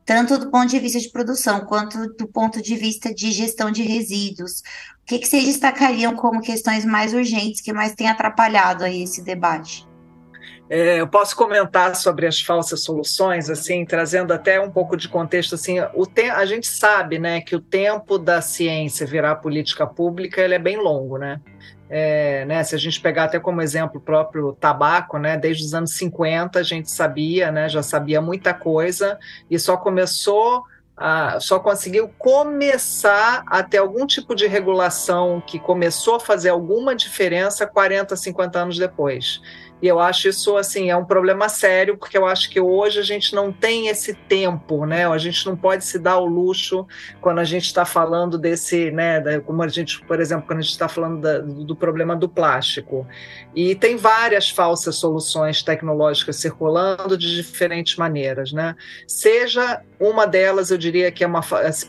[0.06, 3.84] tanto do ponto de vista de produção quanto do ponto de vista de gestão de
[3.84, 4.60] resíduos,
[5.02, 9.22] o que, que vocês destacariam como questões mais urgentes que mais têm atrapalhado aí esse
[9.22, 9.86] debate?
[10.68, 15.54] É, eu posso comentar sobre as falsas soluções, assim, trazendo até um pouco de contexto,
[15.54, 20.56] assim, o a gente sabe, né, que o tempo da ciência virar política pública ele
[20.56, 21.40] é bem longo, né?
[21.90, 25.74] É, né, se a gente pegar até como exemplo o próprio tabaco, né, desde os
[25.74, 29.20] anos 50 a gente sabia, né, já sabia muita coisa
[29.52, 30.64] e só começou
[30.98, 36.96] a, só conseguiu começar a ter algum tipo de regulação que começou a fazer alguma
[36.96, 39.42] diferença 40, 50 anos depois.
[39.82, 43.04] E eu acho isso assim é um problema sério, porque eu acho que hoje a
[43.04, 45.08] gente não tem esse tempo, né?
[45.08, 46.88] A gente não pode se dar o luxo
[47.20, 49.40] quando a gente está falando desse, né?
[49.42, 53.06] Como a gente, por exemplo, quando a gente está falando da, do problema do plástico.
[53.54, 58.76] E tem várias falsas soluções tecnológicas circulando de diferentes maneiras, né?
[59.08, 61.42] Seja uma delas, eu diria que é uma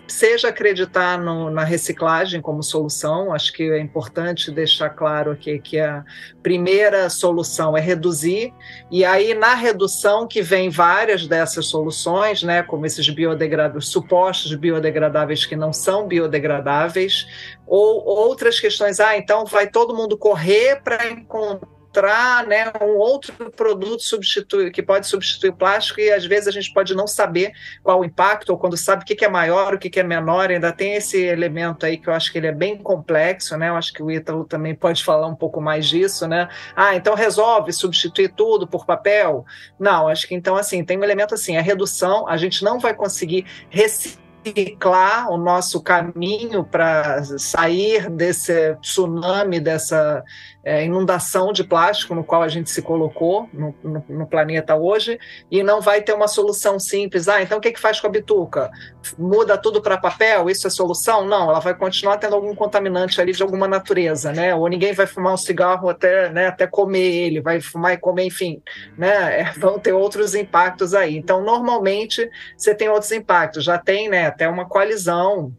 [0.07, 3.33] seja acreditar no, na reciclagem como solução.
[3.33, 6.05] Acho que é importante deixar claro aqui que a
[6.43, 8.53] primeira solução é reduzir,
[8.91, 15.45] e aí na redução que vem várias dessas soluções, né, como esses biodegradáveis, supostos biodegradáveis
[15.45, 17.27] que não são biodegradáveis,
[17.67, 23.51] ou outras questões, ah, então vai todo mundo correr para encontrar encontrar né, um outro
[23.51, 27.53] produto substitui, que pode substituir o plástico e às vezes a gente pode não saber
[27.83, 30.73] qual o impacto, ou quando sabe o que é maior, o que é menor, ainda
[30.73, 33.69] tem esse elemento aí que eu acho que ele é bem complexo, né?
[33.69, 36.49] Eu acho que o Ítalo também pode falar um pouco mais disso, né?
[36.75, 39.45] Ah, então resolve substituir tudo por papel?
[39.79, 42.95] Não, acho que então assim, tem um elemento assim, a redução, a gente não vai
[42.95, 50.23] conseguir reciclar reciclar o nosso caminho para sair desse tsunami, dessa
[50.67, 55.17] é, inundação de plástico no qual a gente se colocou no, no, no, planeta hoje,
[55.49, 57.29] e não vai ter uma solução simples.
[57.29, 58.69] Ah, então o que, que faz com a bituca?
[59.17, 60.51] Muda tudo para papel?
[60.51, 61.25] Isso é solução?
[61.25, 64.57] Não, ela vai continuar tendo algum contaminante ali de alguma natureza, né?
[64.57, 68.25] Ou ninguém vai fumar um cigarro até, né, até comer ele, vai fumar e comer,
[68.25, 68.61] enfim,
[68.99, 69.43] né?
[69.43, 71.17] É, vão ter outros impactos aí.
[71.17, 73.63] Então, normalmente, você tem outros impactos.
[73.63, 75.55] Já tem, né, até uma coalizão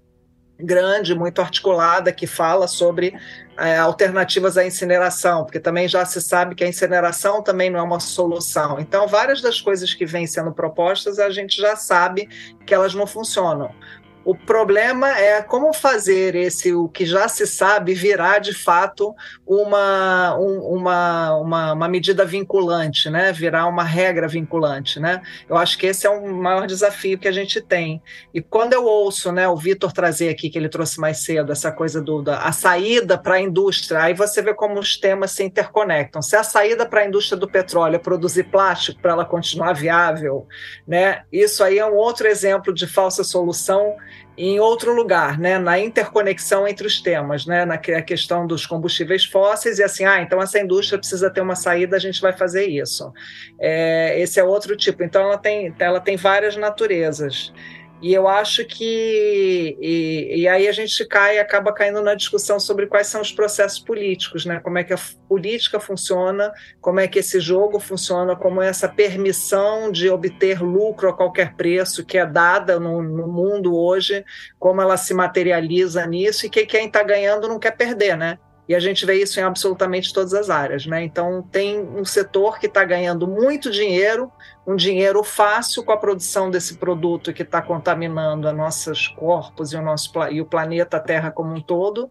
[0.60, 3.14] grande, muito articulada, que fala sobre
[3.58, 7.84] é, alternativas à incineração, porque também já se sabe que a incineração também não é
[7.84, 8.80] uma solução.
[8.80, 12.28] Então, várias das coisas que vêm sendo propostas, a gente já sabe
[12.66, 13.74] que elas não funcionam.
[14.28, 19.16] O problema é como fazer esse o que já se sabe virar de fato
[19.48, 23.32] uma, um, uma, uma, uma, medida vinculante, né?
[23.32, 25.22] Virar uma regra vinculante, né?
[25.48, 28.02] Eu acho que esse é o maior desafio que a gente tem.
[28.34, 31.72] E quando eu ouço, né, o Vitor trazer aqui que ele trouxe mais cedo essa
[31.72, 35.44] coisa do da, a saída para a indústria, aí você vê como os temas se
[35.46, 36.22] interconectam.
[36.22, 40.46] Se a saída para a indústria do petróleo é produzir plástico para ela continuar viável,
[40.86, 41.22] né?
[41.32, 43.96] Isso aí é um outro exemplo de falsa solução
[44.38, 49.80] em outro lugar, né, na interconexão entre os temas, né, na questão dos combustíveis fósseis,
[49.80, 53.12] e assim, ah, então essa indústria precisa ter uma saída, a gente vai fazer isso.
[53.60, 55.04] É, esse é outro tipo.
[55.04, 57.52] Então, ela tem, ela tem várias naturezas.
[58.00, 59.76] E eu acho que.
[59.82, 63.80] E, e, aí a gente cai acaba caindo na discussão sobre quais são os processos
[63.80, 64.60] políticos, né?
[64.60, 68.88] Como é que a política funciona, como é que esse jogo funciona, como é essa
[68.88, 74.24] permissão de obter lucro a qualquer preço que é dada no, no mundo hoje,
[74.60, 78.38] como ela se materializa nisso e que quem está ganhando não quer perder, né?
[78.68, 81.02] E a gente vê isso em absolutamente todas as áreas, né?
[81.02, 84.32] Então tem um setor que está ganhando muito dinheiro
[84.68, 89.78] um dinheiro fácil com a produção desse produto que está contaminando os nossos corpos e
[89.78, 92.10] o, nosso, e o planeta Terra como um todo,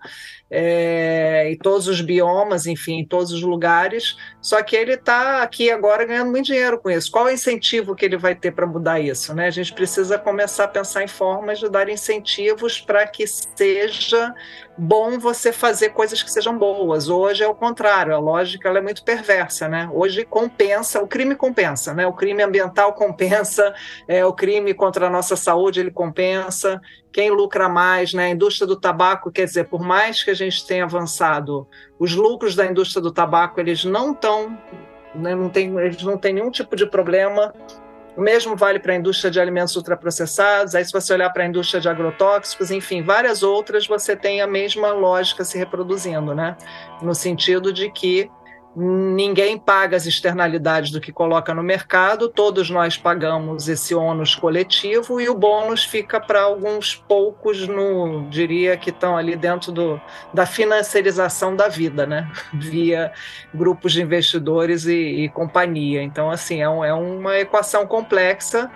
[0.51, 4.17] é, e todos os biomas, enfim, em todos os lugares.
[4.41, 7.11] Só que ele está aqui agora ganhando muito dinheiro com isso.
[7.11, 9.35] Qual é o incentivo que ele vai ter para mudar isso?
[9.35, 9.49] Né?
[9.49, 14.35] A gente precisa começar a pensar em formas de dar incentivos para que seja
[14.79, 17.09] bom você fazer coisas que sejam boas.
[17.09, 19.89] Hoje é o contrário, a lógica é muito perversa, né?
[19.93, 22.07] Hoje compensa, o crime compensa, né?
[22.07, 23.75] O crime ambiental compensa,
[24.09, 26.81] é, o crime contra a nossa saúde ele compensa,
[27.13, 28.27] quem lucra mais, né?
[28.27, 31.67] A indústria do tabaco, quer dizer, por mais que a gente tenha avançado,
[31.99, 34.59] os lucros da indústria do tabaco eles não estão,
[35.15, 37.55] né, não tem, eles não têm nenhum tipo de problema.
[38.17, 40.75] O mesmo vale para a indústria de alimentos ultraprocessados.
[40.75, 44.47] Aí, se você olhar para a indústria de agrotóxicos, enfim, várias outras, você tem a
[44.47, 46.57] mesma lógica se reproduzindo, né?
[47.03, 48.31] No sentido de que
[48.77, 55.19] ninguém paga as externalidades do que coloca no mercado, todos nós pagamos esse ônus coletivo
[55.19, 59.99] e o bônus fica para alguns poucos, no, diria que estão ali dentro do,
[60.33, 62.31] da financiarização da vida, né?
[62.53, 63.13] via
[63.55, 66.03] grupos de investidores e, e companhia.
[66.03, 68.71] Então, assim, é, um, é uma equação complexa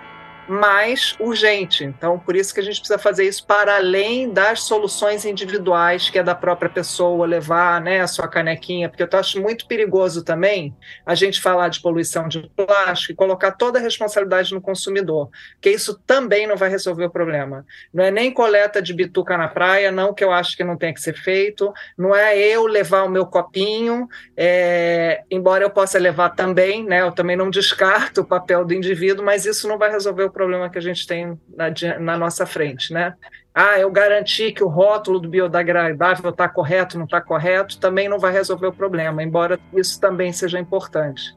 [0.47, 1.83] mais urgente.
[1.83, 6.19] Então, por isso que a gente precisa fazer isso para além das soluções individuais que
[6.19, 10.75] é da própria pessoa levar né, a sua canequinha, porque eu acho muito perigoso também
[11.05, 15.69] a gente falar de poluição de plástico e colocar toda a responsabilidade no consumidor, porque
[15.69, 17.65] isso também não vai resolver o problema.
[17.93, 20.93] Não é nem coleta de bituca na praia, não que eu acho que não tem
[20.93, 26.31] que ser feito, não é eu levar o meu copinho, é, embora eu possa levar
[26.31, 30.23] também, né, eu também não descarto o papel do indivíduo, mas isso não vai resolver
[30.23, 33.13] o problema que a gente tem na, na nossa frente, né?
[33.53, 38.17] Ah, eu garanti que o rótulo do biodegradável está correto, não está correto, também não
[38.17, 41.35] vai resolver o problema, embora isso também seja importante.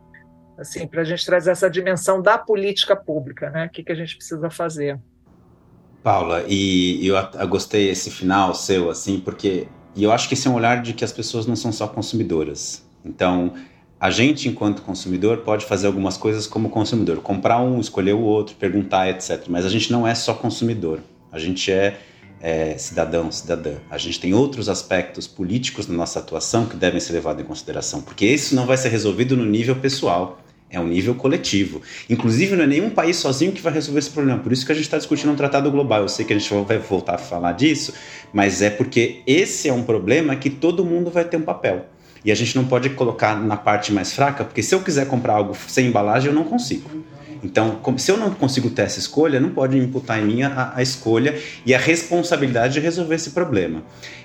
[0.57, 3.67] Assim, para a gente trazer essa dimensão da política pública, né?
[3.67, 5.01] O que, que a gente precisa fazer.
[6.03, 10.49] Paula, e eu, eu gostei esse final seu, assim, porque e eu acho que esse
[10.49, 12.85] é um olhar de que as pessoas não são só consumidoras.
[13.05, 13.55] Então,
[14.05, 18.55] a gente, enquanto consumidor, pode fazer algumas coisas como consumidor, comprar um, escolher o outro,
[18.55, 19.45] perguntar, etc.
[19.49, 21.01] Mas a gente não é só consumidor,
[21.33, 21.97] a gente é,
[22.39, 23.77] é cidadão, cidadã.
[23.91, 28.03] A gente tem outros aspectos políticos na nossa atuação que devem ser levados em consideração,
[28.03, 30.39] porque isso não vai ser resolvido no nível pessoal.
[30.69, 31.81] É um nível coletivo.
[32.11, 34.39] Inclusive, não é nenhum país sozinho que vai resolver esse problema.
[34.39, 36.03] Por isso que a gente está discutindo um tratado global.
[36.03, 37.95] Eu sei que a gente vai voltar a falar disso,
[38.35, 41.87] mas é porque esse é um problema que todo mundo vai ter um papel.
[42.25, 45.35] E a gente não pode colocar na parte mais fraca, porque se eu quiser comprar
[45.35, 46.89] algo sem embalagem, eu não consigo.
[47.45, 50.83] Então, se eu não consigo ter essa escolha, não pode imputar em mim a, a,
[50.83, 53.83] escolha e a responsabilidade de resolver esse problema.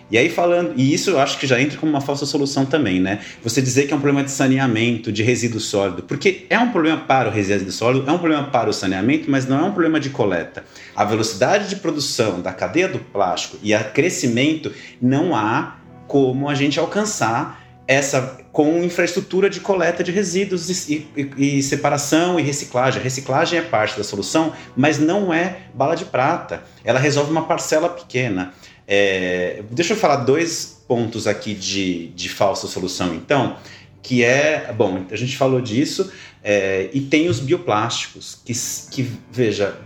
[0.09, 2.99] E aí falando, e isso eu acho que já entra como uma falsa solução também,
[2.99, 3.19] né?
[3.43, 6.97] Você dizer que é um problema de saneamento, de resíduo sólido, porque é um problema
[6.97, 9.99] para o resíduo sólido, é um problema para o saneamento, mas não é um problema
[9.99, 10.63] de coleta.
[10.95, 15.75] A velocidade de produção da cadeia do plástico e a crescimento não há
[16.07, 17.58] como a gente alcançar
[17.89, 23.01] essa com infraestrutura de coleta de resíduos e, e, e, separação e reciclagem.
[23.01, 26.63] A reciclagem é parte da solução, mas não é bala de prata.
[26.83, 28.53] Ela resolve uma parcela pequena.
[28.87, 33.57] É, deixa eu falar dois pontos aqui de, de falsa solução, então,
[34.03, 36.11] que é, bom, a gente falou disso,
[36.43, 38.53] é, e tem os bioplásticos, que,
[38.91, 39.79] que, veja,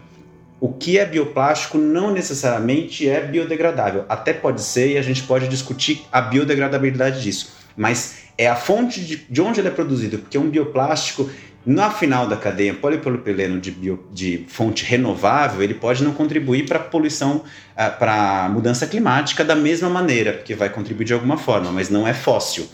[0.63, 4.05] o que é bioplástico não necessariamente é biodegradável.
[4.07, 9.01] Até pode ser, e a gente pode discutir a biodegradabilidade disso mas é a fonte
[9.01, 11.29] de, de onde ele é produzido, porque um bioplástico,
[11.65, 16.79] na final da cadeia, polipropileno de, bio, de fonte renovável, ele pode não contribuir para
[16.79, 17.43] a poluição,
[17.75, 21.89] ah, para a mudança climática da mesma maneira, porque vai contribuir de alguma forma, mas
[21.89, 22.67] não é fóssil.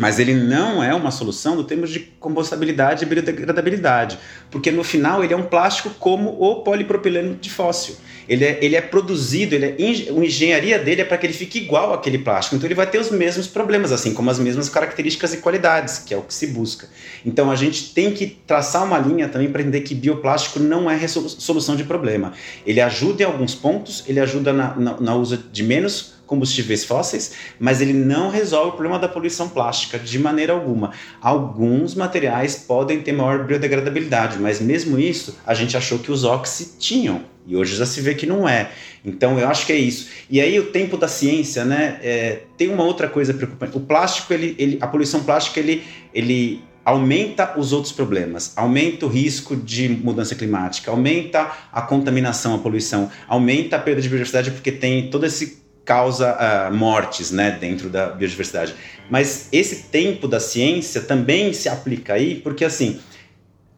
[0.00, 4.18] Mas ele não é uma solução do termos de compostabilidade e biodegradabilidade,
[4.50, 7.96] porque no final ele é um plástico como o polipropileno de fóssil.
[8.26, 11.58] Ele é, ele é produzido, ele é, a engenharia dele é para que ele fique
[11.58, 12.56] igual àquele plástico.
[12.56, 16.14] Então ele vai ter os mesmos problemas, assim como as mesmas características e qualidades, que
[16.14, 16.88] é o que se busca.
[17.26, 21.06] Então a gente tem que traçar uma linha também para entender que bioplástico não é
[21.08, 22.32] solução de problema.
[22.64, 27.32] Ele ajuda em alguns pontos, ele ajuda na, na, na uso de menos combustíveis fósseis,
[27.58, 30.92] mas ele não resolve o problema da poluição plástica de maneira alguma.
[31.20, 36.76] Alguns materiais podem ter maior biodegradabilidade, mas mesmo isso, a gente achou que os óxidos
[36.78, 37.22] tinham.
[37.44, 38.70] E hoje já se vê que não é.
[39.04, 40.08] Então eu acho que é isso.
[40.30, 41.98] E aí o tempo da ciência, né?
[42.00, 43.76] É, tem uma outra coisa preocupante.
[43.76, 45.82] O plástico, ele, ele, a poluição plástica, ele,
[46.14, 52.58] ele aumenta os outros problemas, aumenta o risco de mudança climática, aumenta a contaminação, a
[52.58, 55.60] poluição, aumenta a perda de biodiversidade porque tem todo esse
[55.90, 58.76] causa uh, mortes né, dentro da biodiversidade.
[59.10, 63.00] Mas esse tempo da ciência também se aplica aí, porque assim,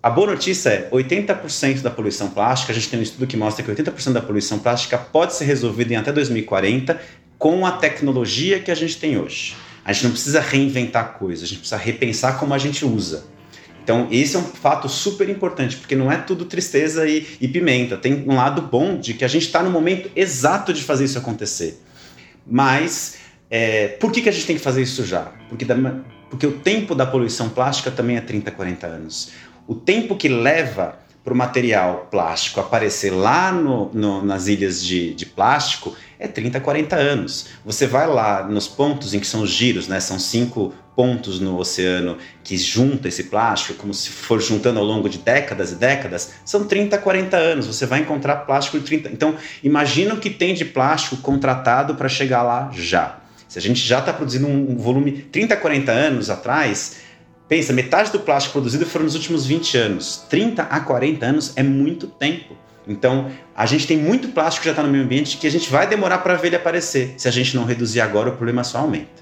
[0.02, 3.64] a boa notícia é 80% da poluição plástica, a gente tem um estudo que mostra
[3.64, 7.00] que 80% da poluição plástica pode ser resolvida em até 2040
[7.38, 9.56] com a tecnologia que a gente tem hoje.
[9.82, 13.24] A gente não precisa reinventar coisas, a gente precisa repensar como a gente usa.
[13.82, 17.96] Então, esse é um fato super importante, porque não é tudo tristeza e, e pimenta.
[17.96, 21.16] Tem um lado bom de que a gente está no momento exato de fazer isso
[21.16, 21.80] acontecer.
[22.47, 23.18] Mas,
[23.51, 25.32] é, por que, que a gente tem que fazer isso já?
[25.49, 25.74] Porque, da,
[26.30, 29.32] porque o tempo da poluição plástica também é 30, 40 anos.
[29.66, 35.14] O tempo que leva para o material plástico aparecer lá no, no, nas ilhas de,
[35.14, 37.46] de plástico é 30, 40 anos.
[37.64, 40.00] Você vai lá nos pontos em que são os giros, né?
[40.00, 45.08] São cinco pontos no oceano que junta esse plástico, como se for juntando ao longo
[45.08, 47.66] de décadas e décadas, são 30, 40 anos.
[47.66, 49.08] Você vai encontrar plástico de 30.
[49.10, 53.18] Então, imagina o que tem de plástico contratado para chegar lá já.
[53.48, 57.01] Se a gente já está produzindo um volume 30, 40 anos atrás,
[57.53, 60.24] pensa, metade do plástico produzido foram nos últimos 20 anos.
[60.30, 62.57] 30 a 40 anos é muito tempo.
[62.88, 65.70] Então, a gente tem muito plástico que já está no meio ambiente que a gente
[65.70, 67.12] vai demorar para ver ele aparecer.
[67.18, 69.20] Se a gente não reduzir agora, o problema só aumenta.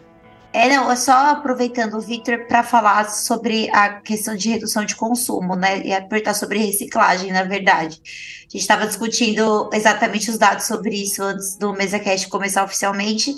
[0.53, 5.57] É, não, é só aproveitando, Victor, para falar sobre a questão de redução de consumo,
[5.57, 5.85] né?
[5.85, 8.01] E apertar sobre reciclagem, na verdade.
[8.01, 13.35] A gente estava discutindo exatamente os dados sobre isso antes do MesaCast começar oficialmente.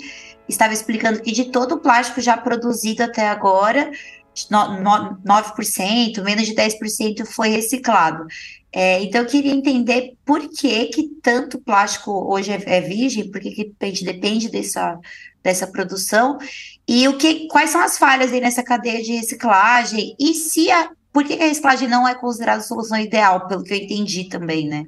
[0.47, 3.89] Estava explicando que de todo o plástico já produzido até agora,
[4.35, 8.25] 9%, menos de 10% foi reciclado.
[8.71, 13.39] É, então, eu queria entender por que, que tanto plástico hoje é, é virgem, por
[13.39, 14.99] que, que depende, depende dessa,
[15.43, 16.39] dessa produção,
[16.87, 20.89] e o que, quais são as falhas aí nessa cadeia de reciclagem, e se a,
[21.11, 24.23] por que, que a reciclagem não é considerada a solução ideal, pelo que eu entendi
[24.23, 24.85] também, né?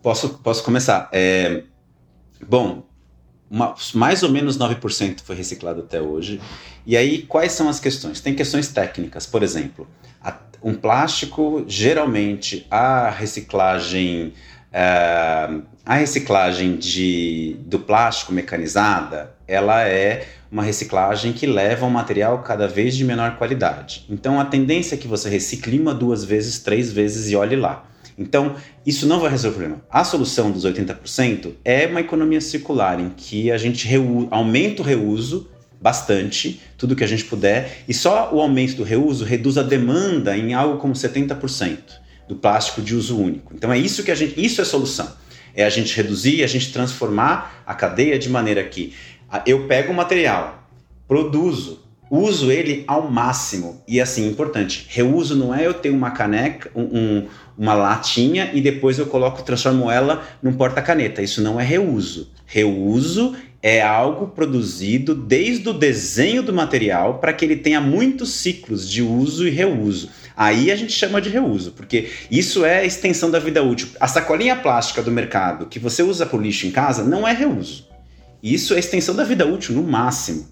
[0.00, 1.08] Posso, posso começar.
[1.12, 1.64] É,
[2.46, 2.84] bom,
[3.54, 6.40] uma, mais ou menos 9% foi reciclado até hoje.
[6.84, 8.20] E aí, quais são as questões?
[8.20, 9.86] Tem questões técnicas, por exemplo,
[10.20, 14.32] a, um plástico, geralmente, a reciclagem.
[14.72, 22.38] Uh, a reciclagem de, do plástico mecanizada, ela é uma reciclagem que leva um material
[22.38, 24.04] cada vez de menor qualidade.
[24.10, 27.84] Então a tendência é que você recicle uma, duas vezes, três vezes e olhe lá.
[28.16, 28.56] Então,
[28.86, 29.84] isso não vai resolver o problema.
[29.90, 33.88] A solução dos 80% é uma economia circular, em que a gente
[34.30, 35.48] aumenta o reuso
[35.80, 40.36] bastante, tudo que a gente puder, e só o aumento do reuso reduz a demanda
[40.36, 41.78] em algo como 70%
[42.26, 43.52] do plástico de uso único.
[43.54, 45.12] Então é isso que a gente, isso é solução.
[45.54, 48.94] É a gente reduzir, a gente transformar a cadeia de maneira que
[49.44, 50.66] eu pego o material,
[51.06, 53.82] produzo, uso ele ao máximo.
[53.86, 57.26] E assim, importante, reuso não é eu ter uma caneca, um, um,
[57.56, 61.22] uma latinha e depois eu coloco, transformo ela num porta-caneta.
[61.22, 62.30] Isso não é reuso.
[62.46, 68.88] Reuso é algo produzido desde o desenho do material para que ele tenha muitos ciclos
[68.88, 70.10] de uso e reuso.
[70.36, 73.88] Aí a gente chama de reuso, porque isso é a extensão da vida útil.
[73.98, 77.88] A sacolinha plástica do mercado que você usa para lixo em casa não é reuso.
[78.42, 80.46] Isso é extensão da vida útil, no máximo.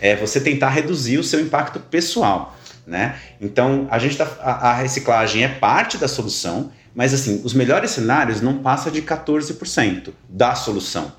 [0.00, 2.56] É você tentar reduzir o seu impacto pessoal.
[2.86, 3.18] Né?
[3.40, 7.90] Então, a gente tá, a, a reciclagem é parte da solução, mas assim, os melhores
[7.90, 11.12] cenários não passa de 14% da solução.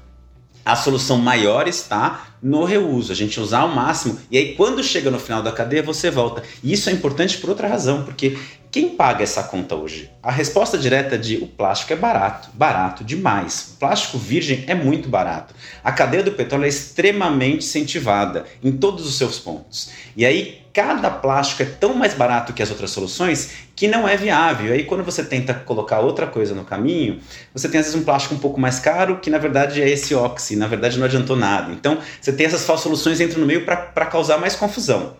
[0.67, 4.19] A solução maior está no reuso, a gente usar ao máximo.
[4.29, 6.43] E aí, quando chega no final da cadeia, você volta.
[6.61, 8.37] E isso é importante por outra razão, porque
[8.69, 10.11] quem paga essa conta hoje?
[10.21, 13.75] A resposta direta é de o plástico é barato, barato demais.
[13.75, 15.55] O plástico virgem é muito barato.
[15.81, 19.89] A cadeia do petróleo é extremamente incentivada em todos os seus pontos.
[20.17, 24.15] E aí cada plástico é tão mais barato que as outras soluções que não é
[24.15, 24.71] viável.
[24.71, 27.19] Aí quando você tenta colocar outra coisa no caminho,
[27.51, 30.13] você tem às vezes um plástico um pouco mais caro, que na verdade é esse
[30.13, 31.71] óxido, na verdade não adiantou nada.
[31.71, 35.17] Então você tem essas falsas soluções entram no meio para causar mais confusão.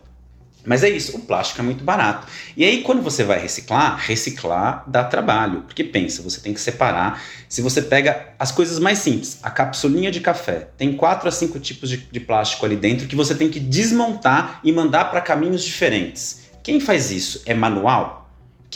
[0.67, 2.27] Mas é isso, o plástico é muito barato.
[2.57, 5.61] E aí, quando você vai reciclar, reciclar dá trabalho.
[5.61, 7.23] Porque pensa, você tem que separar.
[7.47, 11.57] Se você pega as coisas mais simples, a capsulinha de café, tem quatro a cinco
[11.57, 15.63] tipos de, de plástico ali dentro que você tem que desmontar e mandar para caminhos
[15.63, 16.41] diferentes.
[16.61, 17.43] Quem faz isso?
[17.45, 18.26] É manual?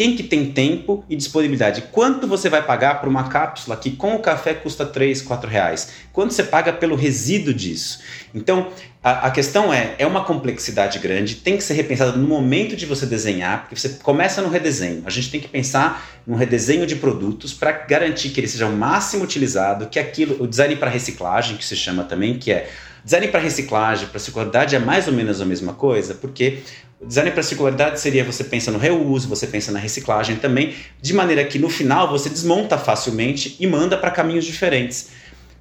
[0.02, 1.84] Quem que tem tempo e disponibilidade?
[1.92, 5.92] Quanto você vai pagar por uma cápsula que com o café custa 3, 4 reais?
[6.12, 8.00] Quanto você paga pelo resíduo disso?
[8.34, 8.70] Então,
[9.04, 12.88] a, a, questão é, é uma complexidade grande, tem que ser repensada no momento de
[12.88, 15.04] você desenhar, porque você começa no redesenho.
[15.06, 18.76] A gente tem que pensar no redesenho de produtos para garantir que ele seja o
[18.76, 22.68] máximo utilizado, que aquilo, o design para reciclagem, que se chama também, que é
[23.06, 26.60] design para reciclagem, para circularidade é mais ou menos a mesma coisa, porque
[27.04, 31.44] Design para circularidade seria você pensa no reuso, você pensa na reciclagem também, de maneira
[31.44, 35.10] que no final você desmonta facilmente e manda para caminhos diferentes.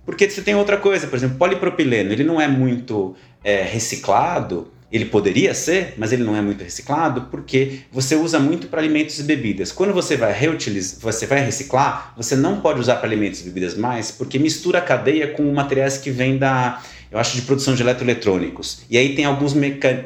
[0.04, 5.04] Porque você tem outra coisa, por exemplo, polipropileno, ele não é muito é, reciclado, ele
[5.04, 9.22] poderia ser, mas ele não é muito reciclado porque você usa muito para alimentos e
[9.22, 9.70] bebidas.
[9.70, 13.76] Quando você vai reutilizar, você vai reciclar, você não pode usar para alimentos e bebidas
[13.76, 17.82] mais porque mistura a cadeia com materiais que vêm da eu acho, de produção de
[17.82, 18.82] eletroeletrônicos.
[18.88, 19.54] E aí tem alguns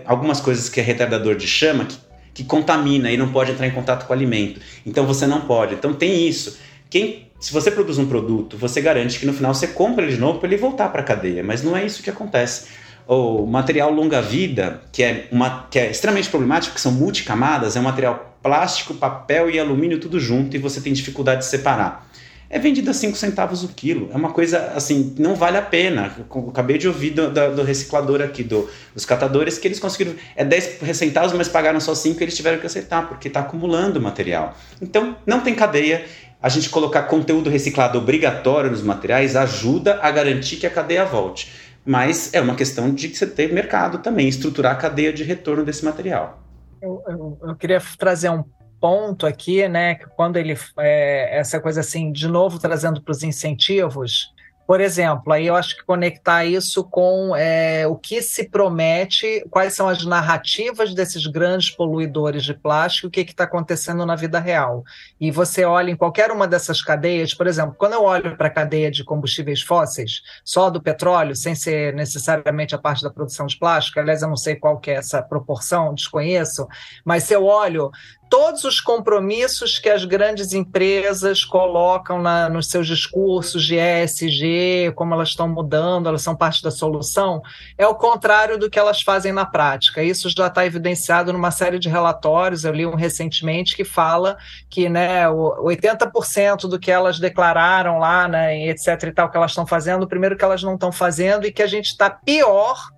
[0.05, 1.97] algumas coisas que é retardador de chama que,
[2.33, 4.61] que contamina e não pode entrar em contato com o alimento.
[4.87, 5.75] Então você não pode.
[5.75, 6.59] Então tem isso.
[6.89, 10.21] Quem, se você produz um produto, você garante que no final você compra ele de
[10.21, 12.69] novo para ele voltar para a cadeia, mas não é isso que acontece.
[13.07, 17.83] O material longa-vida, que, é uma, que é extremamente problemático, que são multicamadas, é um
[17.83, 22.09] material plástico, papel e alumínio tudo junto e você tem dificuldade de separar
[22.55, 24.11] é vendido a 5 centavos o quilo.
[24.13, 26.15] É uma coisa assim, não vale a pena.
[26.17, 30.15] Eu acabei de ouvir do, do, do reciclador aqui, do, dos catadores, que eles conseguiram.
[30.37, 34.01] É 10 centavos, mas pagaram só 5 e eles tiveram que aceitar, porque está acumulando
[34.01, 34.57] material.
[34.81, 36.05] Então, não tem cadeia.
[36.41, 41.53] A gente colocar conteúdo reciclado obrigatório nos materiais ajuda a garantir que a cadeia volte.
[41.85, 45.85] Mas é uma questão de você ter mercado também, estruturar a cadeia de retorno desse
[45.85, 46.41] material.
[46.81, 48.45] Eu, eu, eu queria trazer um
[48.85, 53.23] ponto aqui, né, que quando ele é, essa coisa assim, de novo trazendo para os
[53.23, 54.31] incentivos,
[54.67, 59.75] por exemplo, aí eu acho que conectar isso com é, o que se promete, quais
[59.75, 64.85] são as narrativas desses grandes poluidores de plástico, o que está acontecendo na vida real.
[65.19, 68.51] E você olha em qualquer uma dessas cadeias, por exemplo, quando eu olho para a
[68.51, 73.59] cadeia de combustíveis fósseis, só do petróleo, sem ser necessariamente a parte da produção de
[73.59, 76.67] plástico, aliás, eu não sei qual que é essa proporção, desconheço,
[77.05, 77.91] mas se eu olho
[78.29, 85.15] todos os compromissos que as grandes empresas colocam na, nos seus discursos de ESG, como
[85.15, 87.43] elas estão mudando, elas são parte da solução,
[87.77, 90.03] é o contrário do que elas fazem na prática.
[90.03, 94.37] Isso já está evidenciado numa série de relatórios, eu li um recentemente que fala
[94.69, 99.05] que né, 80% do que elas declararam lá, né, etc.
[99.05, 101.67] e tal, que elas estão fazendo, primeiro que elas não estão fazendo e que a
[101.67, 102.94] gente está pior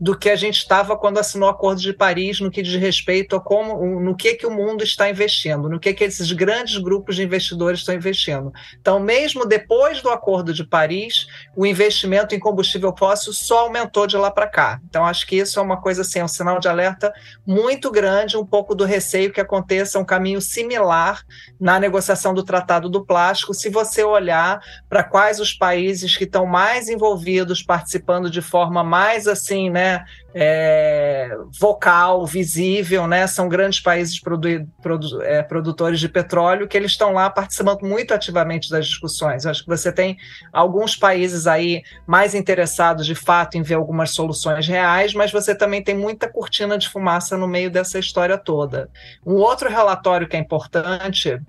[0.00, 3.36] do que a gente estava quando assinou o Acordo de Paris no que diz respeito
[3.36, 7.16] a como, no que que o mundo está investindo, no que que esses grandes grupos
[7.16, 8.50] de investidores estão investindo.
[8.80, 14.16] Então, mesmo depois do Acordo de Paris, o investimento em combustível fóssil só aumentou de
[14.16, 14.80] lá para cá.
[14.88, 17.12] Então, acho que isso é uma coisa assim, é um sinal de alerta
[17.46, 21.22] muito grande, um pouco do receio que aconteça um caminho similar
[21.60, 26.46] na negociação do Tratado do Plástico, se você olhar para quais os países que estão
[26.46, 29.89] mais envolvidos, participando de forma mais assim, né,
[30.34, 33.26] é, vocal, visível, né?
[33.26, 38.14] São grandes países produ produ é, produtores de petróleo que eles estão lá participando muito
[38.14, 39.44] ativamente das discussões.
[39.44, 40.16] Eu acho que você tem
[40.52, 45.82] alguns países aí mais interessados de fato em ver algumas soluções reais, mas você também
[45.82, 48.88] tem muita cortina de fumaça no meio dessa história toda.
[49.26, 51.40] Um outro relatório que é importante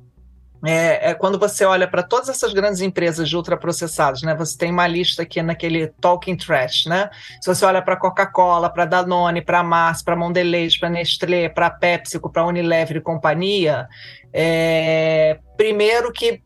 [0.65, 4.35] é, é, quando você olha para todas essas grandes empresas de ultraprocessados, né?
[4.35, 7.09] Você tem uma lista aqui naquele Talking Trash, né?
[7.41, 12.31] Se você olha para Coca-Cola, para Danone, para Mars, para Mondelez, para Nestlé, para PepsiCo,
[12.31, 13.87] para Unilever e companhia,
[14.31, 16.41] é, primeiro que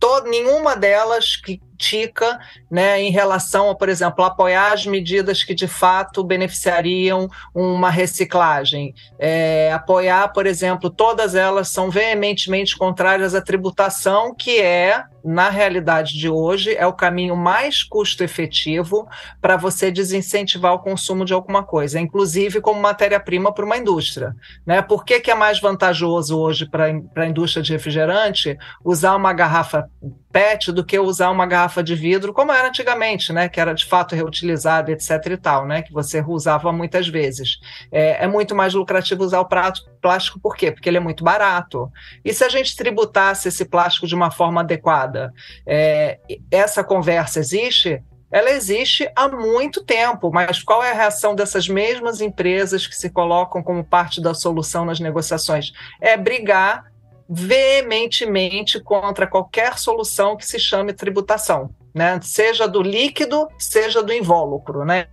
[0.00, 1.36] to, nenhuma delas
[1.78, 7.88] critica né, em relação a, por exemplo, apoiar as medidas que de fato beneficiariam uma
[7.88, 8.94] reciclagem.
[9.18, 16.16] É, apoiar, por exemplo, todas elas são veementemente contrárias à tributação, que é na realidade
[16.16, 19.06] de hoje, é o caminho mais custo-efetivo
[19.40, 24.34] para você desincentivar o consumo de alguma coisa, inclusive como matéria-prima para uma indústria.
[24.64, 24.80] Né?
[24.80, 29.90] Por que, que é mais vantajoso hoje para a indústria de refrigerante usar uma garrafa
[30.32, 33.48] PET do que usar uma garrafa de vidro, como era antigamente, né?
[33.48, 35.10] que era de fato reutilizada, etc.
[35.30, 35.82] e tal, né?
[35.82, 37.58] que você usava muitas vezes.
[37.90, 40.70] É, é muito mais lucrativo usar o prato plástico, por quê?
[40.70, 41.90] Porque ele é muito barato.
[42.24, 45.32] E se a gente tributasse esse plástico de uma forma adequada?
[45.66, 46.18] É,
[46.50, 48.02] essa conversa existe?
[48.30, 53.08] Ela existe há muito tempo, mas qual é a reação dessas mesmas empresas que se
[53.08, 55.72] colocam como parte da solução nas negociações?
[56.00, 56.84] É brigar
[57.28, 62.18] veementemente contra qualquer solução que se chame tributação, né?
[62.22, 64.84] seja do líquido, seja do invólucro.
[64.84, 65.08] Né?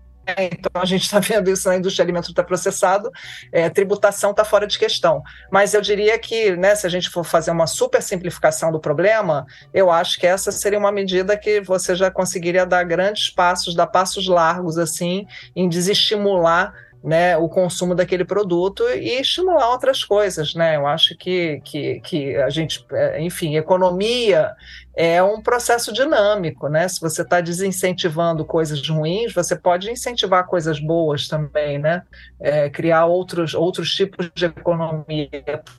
[0.52, 3.12] Então a gente está vendo isso na indústria alimentar ultraprocessado,
[3.52, 5.22] é, tributação está fora de questão.
[5.52, 9.46] Mas eu diria que, né, se a gente for fazer uma super simplificação do problema,
[9.74, 13.88] eu acho que essa seria uma medida que você já conseguiria dar grandes passos, dar
[13.88, 16.74] passos largos assim, em desestimular
[17.06, 20.76] né, o consumo daquele produto e estimular outras coisas, né?
[20.76, 24.56] Eu acho que, que, que a gente, é, enfim, economia
[24.96, 26.88] é um processo dinâmico, né?
[26.88, 32.02] Se você está desincentivando coisas ruins, você pode incentivar coisas boas também, né?
[32.40, 35.30] É, criar outros, outros tipos de economia,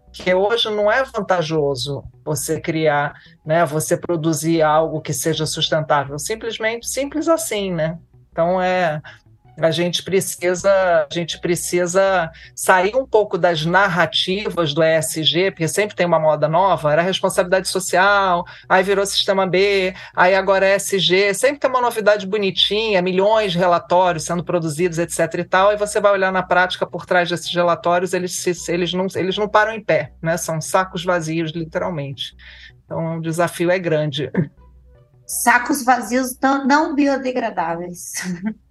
[0.06, 3.14] porque hoje não é vantajoso você criar,
[3.44, 3.66] né?
[3.66, 7.98] Você produzir algo que seja sustentável, simplesmente simples assim, né?
[8.30, 9.02] Então é
[9.58, 10.70] a gente precisa
[11.10, 16.48] a gente precisa sair um pouco das narrativas do ESG, porque sempre tem uma moda
[16.48, 21.80] nova, era responsabilidade social, aí virou sistema B, aí agora é ESG, sempre tem uma
[21.80, 26.42] novidade bonitinha, milhões de relatórios sendo produzidos, etc e tal, e você vai olhar na
[26.42, 30.36] prática por trás desses relatórios, eles, eles, não, eles não param em pé, né?
[30.36, 32.34] São sacos vazios, literalmente.
[32.84, 34.30] Então, o desafio é grande
[35.26, 38.12] sacos vazios não, não biodegradáveis.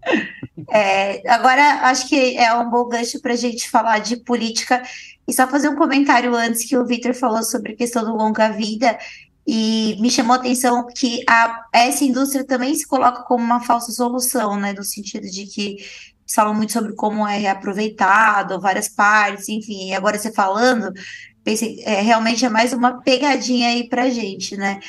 [0.71, 4.81] é, agora, acho que é um bom gancho para a gente falar de política
[5.27, 8.97] e só fazer um comentário antes que o Victor falou sobre a questão do longa-vida
[9.45, 13.91] e me chamou a atenção que a, essa indústria também se coloca como uma falsa
[13.91, 15.77] solução, né, no sentido de que
[16.33, 20.91] falam muito sobre como é reaproveitado, várias partes, enfim, e agora você falando,
[21.43, 24.79] pensei, é, realmente é mais uma pegadinha aí para gente, né?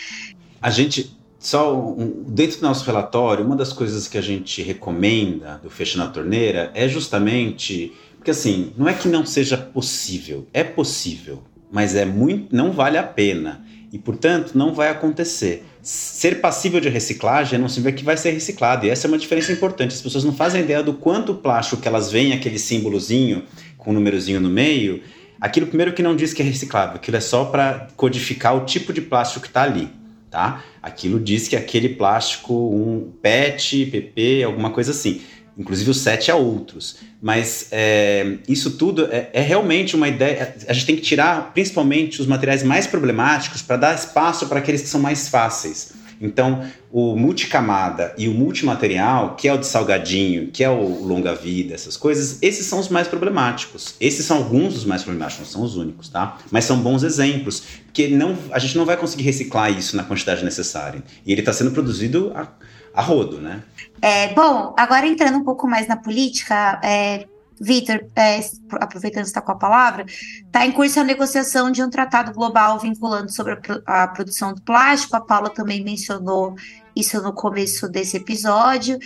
[0.62, 1.14] A gente
[1.46, 5.96] só um, dentro do nosso relatório, uma das coisas que a gente recomenda do Fecha
[5.96, 11.94] na Torneira é justamente porque assim, não é que não seja possível, é possível, mas
[11.94, 15.64] é muito, não vale a pena e portanto não vai acontecer.
[15.80, 19.52] Ser passível de reciclagem não significa que vai ser reciclado e essa é uma diferença
[19.52, 19.94] importante.
[19.94, 23.44] As pessoas não fazem ideia do quanto plástico que elas veem aquele símbolozinho
[23.78, 25.00] com um númerozinho no meio.
[25.40, 28.92] Aquilo primeiro que não diz que é reciclável, aquilo é só para codificar o tipo
[28.92, 29.88] de plástico que está ali
[30.36, 30.62] tá?
[30.82, 35.22] Aquilo diz que aquele plástico, um PET, PP, alguma coisa assim.
[35.56, 36.98] Inclusive o 7 a outros.
[37.22, 40.54] Mas é, isso tudo é, é, realmente uma ideia.
[40.68, 44.82] A gente tem que tirar principalmente os materiais mais problemáticos para dar espaço para aqueles
[44.82, 45.94] que são mais fáceis.
[46.20, 51.74] Então, o multicamada e o multimaterial, que é o de salgadinho, que é o longa-vida,
[51.74, 53.94] essas coisas, esses são os mais problemáticos.
[54.00, 56.38] Esses são alguns dos mais problemáticos, não são os únicos, tá?
[56.50, 60.44] Mas são bons exemplos, porque não, a gente não vai conseguir reciclar isso na quantidade
[60.44, 61.02] necessária.
[61.24, 62.48] E ele está sendo produzido a,
[62.94, 63.62] a rodo, né?
[64.00, 67.26] É, bom, agora entrando um pouco mais na política, é,
[67.60, 68.40] Vitor, é,
[68.72, 72.78] aproveitando que está com a palavra, está em curso a negociação de um tratado global
[72.78, 75.16] vinculando sobre a, a, produção do plástico.
[75.16, 76.54] A Paula também mencionou
[76.94, 78.98] isso no começo desse episódio.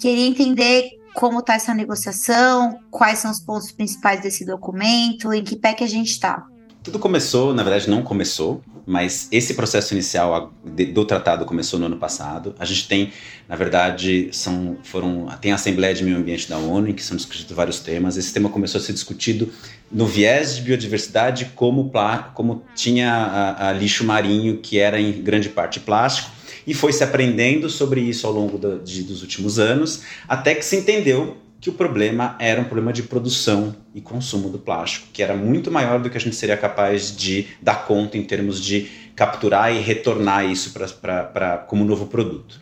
[0.00, 5.56] Queria entender como está essa negociação, quais são os pontos principais desse documento, em que
[5.56, 6.44] pé que a gente está.
[6.82, 11.98] Tudo começou, na verdade não começou, mas esse processo inicial do tratado começou no ano
[11.98, 12.54] passado.
[12.58, 13.12] A gente tem,
[13.46, 17.14] na verdade, são, foram, tem a Assembleia de Meio Ambiente da ONU, em que são
[17.14, 18.16] discutidos vários temas.
[18.16, 19.52] Esse tema começou a ser discutido
[19.92, 21.92] no viés de biodiversidade, como,
[22.32, 26.30] como tinha a, a lixo marinho, que era em grande parte plástico,
[26.66, 30.64] e foi se aprendendo sobre isso ao longo do, de, dos últimos anos, até que
[30.64, 35.22] se entendeu que o problema era um problema de produção e consumo do plástico, que
[35.22, 38.88] era muito maior do que a gente seria capaz de dar conta em termos de
[39.16, 42.60] capturar e retornar isso para como novo produto.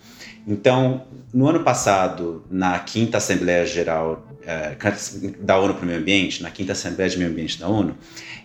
[0.48, 4.76] Então, no ano passado, na quinta Assembleia Geral eh,
[5.40, 7.94] da ONU para o Meio Ambiente, na quinta Assembleia de Meio Ambiente da ONU,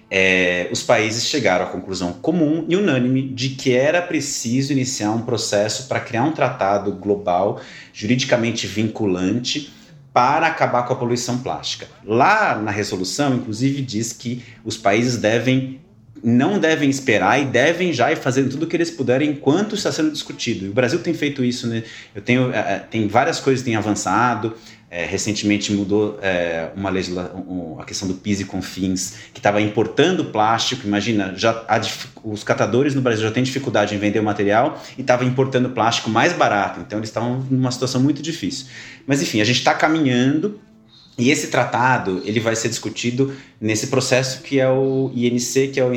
[0.10, 5.22] eh, os países chegaram à conclusão comum e unânime de que era preciso iniciar um
[5.22, 7.62] processo para criar um tratado global
[7.94, 9.72] juridicamente vinculante
[10.14, 11.88] para acabar com a poluição plástica.
[12.06, 15.80] Lá na resolução, inclusive, diz que os países devem
[16.24, 19.92] não devem esperar e devem já ir fazendo tudo o que eles puderem enquanto está
[19.92, 20.66] sendo discutido.
[20.66, 21.84] E o Brasil tem feito isso, né?
[22.14, 24.54] Eu tenho, é, tem várias coisas que têm avançado.
[24.94, 29.62] É, recentemente mudou é, uma legislação, um, a questão do PIS e CONFINS, que estava
[29.62, 30.86] importando plástico.
[30.86, 31.66] Imagina, já
[32.22, 36.10] os catadores no Brasil já têm dificuldade em vender o material e estava importando plástico
[36.10, 36.82] mais barato.
[36.82, 38.66] Então eles estavam numa situação muito difícil.
[39.08, 40.60] Mas enfim, a gente está caminhando
[41.18, 45.86] e esse tratado ele vai ser discutido nesse processo que é o INC, que é
[45.86, 45.94] o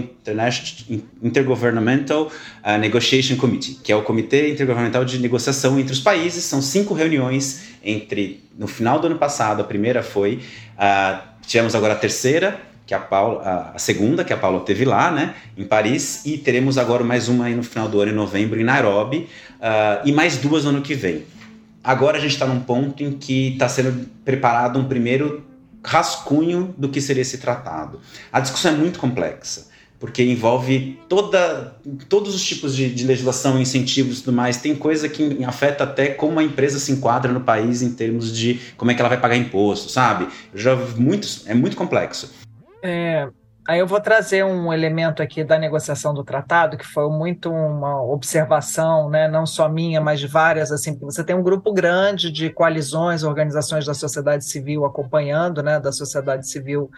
[1.23, 6.45] Intergovernmental uh, Negotiation Committee, que é o Comitê Intergovernamental de Negociação entre os países.
[6.45, 9.61] São cinco reuniões entre no final do ano passado.
[9.61, 10.41] A primeira foi
[10.77, 15.11] uh, tivemos agora a terceira, que a Paula, a segunda que a Paula teve lá,
[15.11, 18.61] né, em Paris, e teremos agora mais uma aí no final do ano em novembro
[18.61, 19.29] em Nairobi
[19.61, 21.25] uh, e mais duas no ano que vem.
[21.83, 25.45] agora a gente está num ponto em que está sendo preparado um primeiro
[25.83, 28.01] rascunho do que seria esse tratado.
[28.33, 31.77] A discussão é muito complexa porque envolve toda,
[32.09, 34.59] todos os tipos de, de, legislação, incentivos e tudo mais.
[34.59, 38.61] Tem coisa que afeta até como a empresa se enquadra no país em termos de
[38.77, 40.29] como é que ela vai pagar imposto, sabe?
[40.55, 42.33] Já muitos, é muito complexo.
[42.83, 43.29] É,
[43.67, 48.03] Aí eu vou trazer um elemento aqui da negociação do tratado, que foi muito uma
[48.03, 52.51] observação, né, não só minha, mas de várias, assim, você tem um grupo grande de
[52.51, 56.91] coalizões, organizações da sociedade civil acompanhando, né, da sociedade civil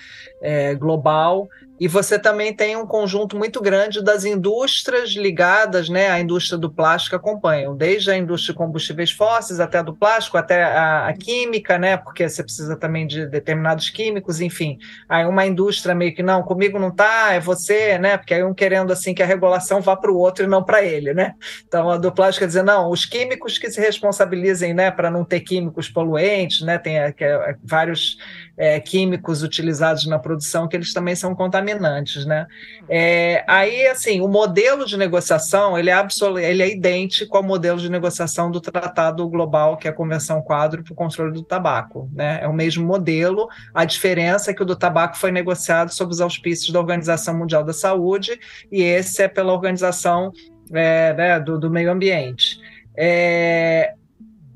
[0.43, 1.49] é, global,
[1.79, 6.71] e você também tem um conjunto muito grande das indústrias ligadas né, à indústria do
[6.71, 11.13] plástico acompanham, desde a indústria de combustíveis fósseis até a do plástico, até a, a,
[11.13, 14.79] química, né, porque você precisa também de determinados químicos, enfim.
[15.09, 18.55] Aí uma indústria meio que, não, comigo não tá, é você, né, porque aí um
[18.55, 21.35] querendo assim que a regulação vá para o outro e não para ele, né.
[21.67, 25.25] Então a do plástico quer dizer, não, os químicos que se responsabilizem né, para não
[25.25, 28.17] ter químicos poluentes, né, tem é, é, vários
[28.57, 32.47] é, químicos utilizados na produção que eles também são contaminantes, né?
[32.89, 36.07] É, aí, assim, o modelo de negociação ele é,
[36.43, 40.83] ele é idêntico ao modelo de negociação do Tratado Global, que é a Convenção Quadro
[40.83, 42.41] para o Controle do Tabaco, né?
[42.43, 46.21] É o mesmo modelo, a diferença é que o do tabaco foi negociado sob os
[46.21, 48.39] auspícios da Organização Mundial da Saúde
[48.71, 50.33] e esse é pela Organização
[50.73, 52.59] é, né, do, do Meio Ambiente.
[52.97, 53.95] É,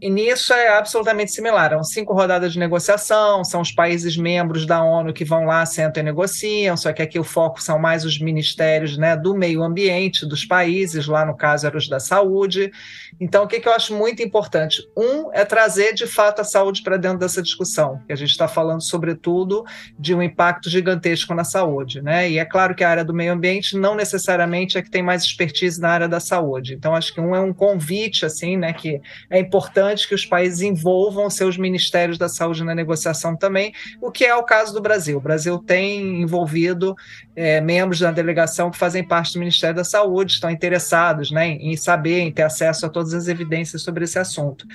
[0.01, 1.71] e nisso é absolutamente similar.
[1.71, 6.03] São cinco rodadas de negociação, são os países membros da ONU que vão lá, sentam
[6.03, 10.25] e negociam, só que aqui o foco são mais os ministérios né, do meio ambiente
[10.25, 12.71] dos países, lá no caso eram os da saúde.
[13.21, 14.83] Então, o que, que eu acho muito importante?
[14.97, 18.49] Um é trazer de fato a saúde para dentro dessa discussão, que a gente está
[18.49, 19.65] falando, sobretudo,
[19.99, 22.01] de um impacto gigantesco na saúde.
[22.01, 22.31] Né?
[22.31, 25.23] E é claro que a área do meio ambiente não necessariamente é que tem mais
[25.23, 26.75] expertise na área da saúde.
[26.75, 30.25] Então, acho que um é um convite, assim, né, que é importante importante que os
[30.25, 34.81] países envolvam seus ministérios da saúde na negociação também, o que é o caso do
[34.81, 35.19] Brasil.
[35.19, 36.95] O Brasil tem envolvido
[37.35, 41.77] é, membros da delegação que fazem parte do Ministério da Saúde, estão interessados né, em
[41.77, 44.67] saber, em ter acesso a todas as evidências sobre esse assunto.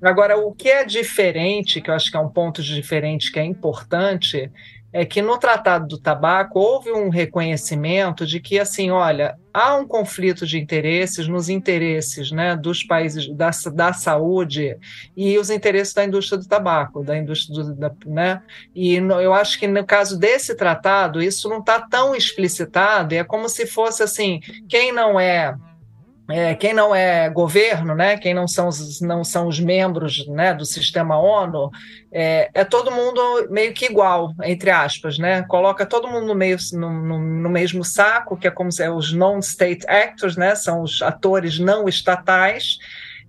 [0.00, 3.44] Agora, o que é diferente, que eu acho que é um ponto diferente que é
[3.44, 4.50] importante,
[4.92, 9.86] é que no Tratado do Tabaco houve um reconhecimento de que, assim, olha, há um
[9.86, 14.76] conflito de interesses nos interesses né, dos países da, da saúde
[15.16, 18.42] e os interesses da indústria do tabaco, da indústria do, da, né?
[18.74, 23.14] E no, eu acho que no caso desse tratado isso não está tão explicitado.
[23.14, 25.54] É como se fosse assim, quem não é
[26.32, 30.54] é, quem não é governo, né, quem não são, os, não são os membros né,
[30.54, 31.70] do sistema ONU,
[32.10, 33.20] é, é, todo mundo
[33.50, 35.42] meio que igual, entre aspas, né?
[35.42, 38.90] Coloca todo mundo no, meio, no, no, no mesmo saco, que é como se é
[38.90, 40.54] os non-state actors, né?
[40.54, 42.78] São os atores não estatais,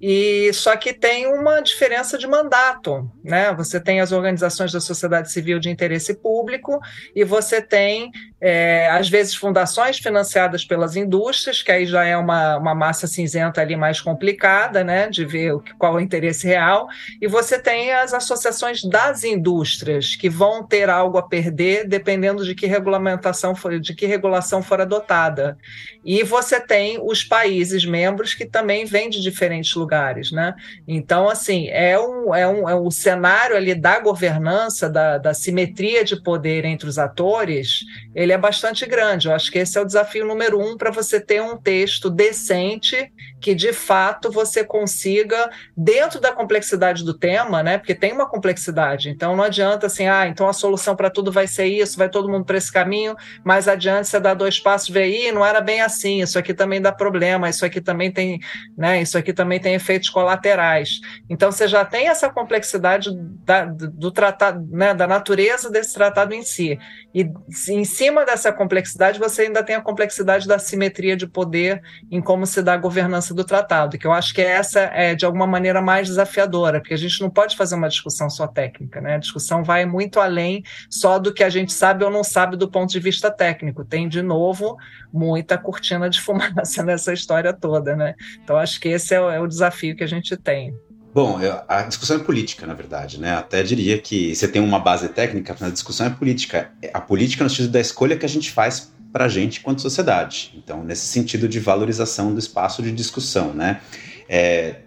[0.05, 3.53] e só que tem uma diferença de mandato, né?
[3.53, 6.77] Você tem as organizações da sociedade civil de interesse público
[7.15, 8.11] e você tem
[8.43, 13.61] é, às vezes fundações financiadas pelas indústrias, que aí já é uma, uma massa cinzenta
[13.61, 15.09] ali mais complicada, né?
[15.09, 16.87] De ver qual é o interesse real,
[17.21, 22.53] e você tem as associações das indústrias que vão ter algo a perder dependendo de
[22.53, 25.57] que regulamentação for, de que regulação for adotada.
[26.03, 30.55] E você tem os países membros que também vêm de diferentes lugares lugares, né?
[30.87, 36.03] Então, assim, é um, é um, é um cenário ali da governança, da, da simetria
[36.03, 37.83] de poder entre os atores,
[38.15, 39.27] ele é bastante grande.
[39.27, 43.11] Eu acho que esse é o desafio número um para você ter um texto decente
[43.39, 47.77] que, de fato, você consiga, dentro da complexidade do tema, né?
[47.77, 51.45] Porque tem uma complexidade, então não adianta assim, ah, então a solução para tudo vai
[51.45, 55.03] ser isso, vai todo mundo para esse caminho, mas adiante você dá dois passos, vê
[55.03, 58.39] aí, não era bem assim, isso aqui também dá problema, isso aqui também tem,
[58.77, 59.01] né?
[59.01, 61.01] Isso aqui também tem efeitos colaterais.
[61.29, 63.09] Então, você já tem essa complexidade
[63.45, 66.79] da, do tratado, né, da natureza desse tratado em si.
[67.13, 67.29] E
[67.69, 72.45] em cima dessa complexidade, você ainda tem a complexidade da simetria de poder em como
[72.45, 75.81] se dá a governança do tratado, que eu acho que essa é, de alguma maneira,
[75.81, 79.15] mais desafiadora, porque a gente não pode fazer uma discussão só técnica, né?
[79.15, 82.69] A discussão vai muito além só do que a gente sabe ou não sabe do
[82.69, 83.83] ponto de vista técnico.
[83.83, 84.77] Tem, de novo,
[85.11, 88.15] muita cortina de fumaça nessa história toda, né?
[88.43, 90.73] Então, acho que esse é o, é o desafio que a gente tem.
[91.13, 91.37] Bom,
[91.67, 93.35] a discussão é política, na verdade, né?
[93.35, 96.71] Até diria que você tem uma base técnica, mas a discussão é política.
[96.91, 100.51] A política no sentido da escolha que a gente faz para a gente enquanto sociedade.
[100.57, 103.79] Então, nesse sentido de valorização do espaço de discussão, né?
[104.27, 104.77] É,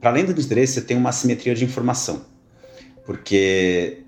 [0.00, 2.24] para além do interesse, você tem uma assimetria de informação,
[3.04, 4.04] porque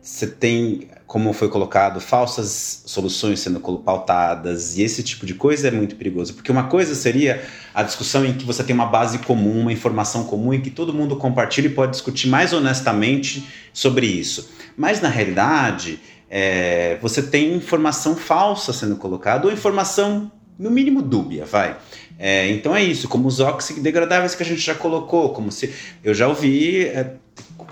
[0.00, 5.70] você tem como foi colocado, falsas soluções sendo pautadas, e esse tipo de coisa é
[5.70, 7.40] muito perigoso, porque uma coisa seria
[7.72, 10.92] a discussão em que você tem uma base comum, uma informação comum, e que todo
[10.92, 14.50] mundo compartilha e pode discutir mais honestamente sobre isso.
[14.76, 21.44] Mas na realidade, é, você tem informação falsa sendo colocada, ou informação no mínimo dúbia,
[21.44, 21.76] vai.
[22.18, 25.72] É, então é isso, como os óxidos degradáveis que a gente já colocou, como se
[26.02, 27.14] eu já ouvi é,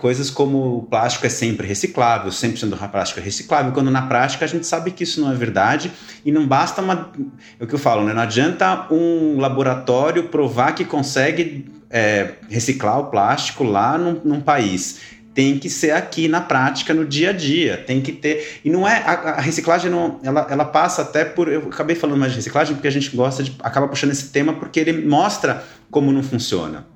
[0.01, 4.45] coisas como o plástico é sempre reciclável, 100% do plástico é reciclável, quando na prática
[4.45, 5.93] a gente sabe que isso não é verdade
[6.25, 7.13] e não basta uma.
[7.61, 8.13] É o que eu falo, né?
[8.13, 15.22] Não adianta um laboratório provar que consegue é, reciclar o plástico lá num, num país
[15.35, 18.87] tem que ser aqui na prática, no dia a dia, tem que ter, e não
[18.87, 22.37] é, a, a, reciclagem não, ela, ela passa até por, eu acabei falando mais de
[22.37, 26.23] reciclagem porque a gente gosta de, acaba puxando esse tema porque ele mostra como não
[26.23, 26.87] funciona,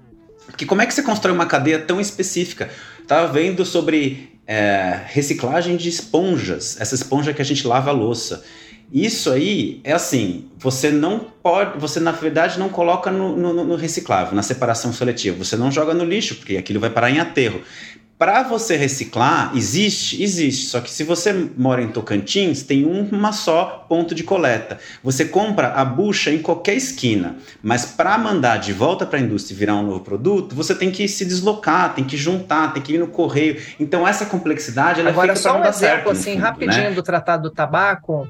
[0.47, 2.69] porque como é que você constrói uma cadeia tão específica,
[3.07, 8.43] Estava vendo sobre é, reciclagem de esponjas, essa esponja que a gente lava a louça.
[8.93, 13.77] Isso aí é assim, você não pode, você na verdade não coloca no, no, no
[13.77, 17.61] reciclável, na separação seletiva, você não joga no lixo, porque aquilo vai parar em aterro.
[18.19, 20.23] Para você reciclar, existe?
[20.23, 20.67] Existe.
[20.67, 24.79] Só que se você mora em Tocantins, tem uma só ponto de coleta.
[25.03, 27.37] Você compra a bucha em qualquer esquina.
[27.63, 30.91] Mas para mandar de volta para a indústria e virar um novo produto, você tem
[30.91, 33.61] que se deslocar, tem que juntar, tem que ir no correio.
[33.79, 36.91] Então essa complexidade ela Agora, fica só um exemplo certo, assim, fundo, rapidinho né?
[36.93, 38.27] do Tratado do Tabaco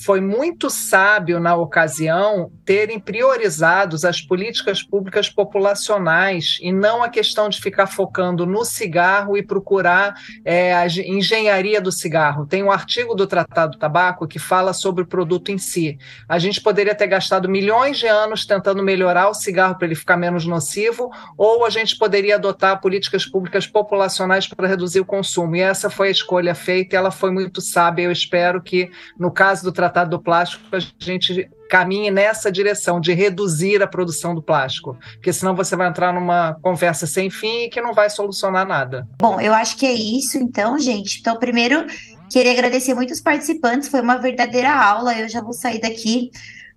[0.00, 7.48] foi muito sábio na ocasião terem priorizados as políticas públicas populacionais e não a questão
[7.48, 12.46] de ficar focando no cigarro e procurar é, a engenharia do cigarro.
[12.46, 15.98] Tem um artigo do Tratado do Tabaco que fala sobre o produto em si.
[16.28, 20.16] A gente poderia ter gastado milhões de anos tentando melhorar o cigarro para ele ficar
[20.16, 25.56] menos nocivo, ou a gente poderia adotar políticas públicas populacionais para reduzir o consumo.
[25.56, 28.04] E essa foi a escolha feita e ela foi muito sábia.
[28.04, 33.00] Eu espero que, no caso do Tratado Tratado do Plástico, a gente caminhe nessa direção
[33.00, 37.64] de reduzir a produção do plástico, porque senão você vai entrar numa conversa sem fim
[37.64, 39.06] e que não vai solucionar nada.
[39.18, 41.20] Bom, eu acho que é isso então, gente.
[41.20, 41.86] Então, primeiro,
[42.30, 45.18] queria agradecer muitos participantes, foi uma verdadeira aula.
[45.18, 46.30] Eu já vou sair daqui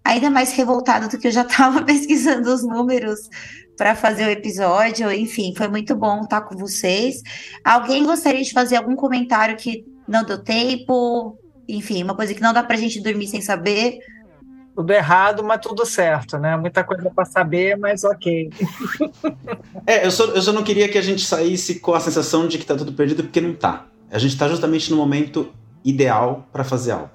[0.03, 3.29] ainda mais revoltada do que eu já estava pesquisando os números
[3.77, 5.11] para fazer o episódio.
[5.11, 7.21] Enfim, foi muito bom estar com vocês.
[7.63, 11.37] Alguém gostaria de fazer algum comentário que não deu tempo?
[11.77, 13.99] Enfim, uma coisa que não dá pra gente dormir sem saber.
[14.75, 16.55] Tudo errado, mas tudo certo, né?
[16.55, 18.49] Muita coisa para saber, mas ok.
[19.85, 22.57] é, eu só, eu só não queria que a gente saísse com a sensação de
[22.57, 23.85] que tá tudo perdido, porque não tá.
[24.09, 25.51] A gente tá justamente no momento
[25.83, 27.09] ideal para fazer algo.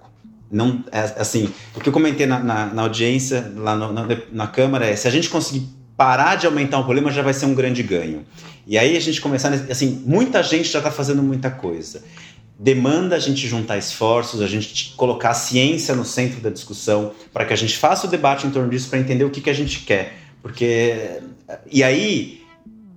[0.51, 4.47] Não, é, assim, o que eu comentei na, na, na audiência, lá no, na, na
[4.47, 7.55] Câmara, é se a gente conseguir parar de aumentar o problema, já vai ser um
[7.55, 8.25] grande ganho.
[8.67, 12.03] E aí a gente começar, assim, muita gente já está fazendo muita coisa
[12.59, 17.45] demanda a gente juntar esforços, a gente colocar a ciência no centro da discussão, para
[17.45, 19.55] que a gente faça o debate em torno disso, para entender o que, que a
[19.55, 20.15] gente quer.
[20.43, 21.21] Porque.
[21.71, 22.41] E aí,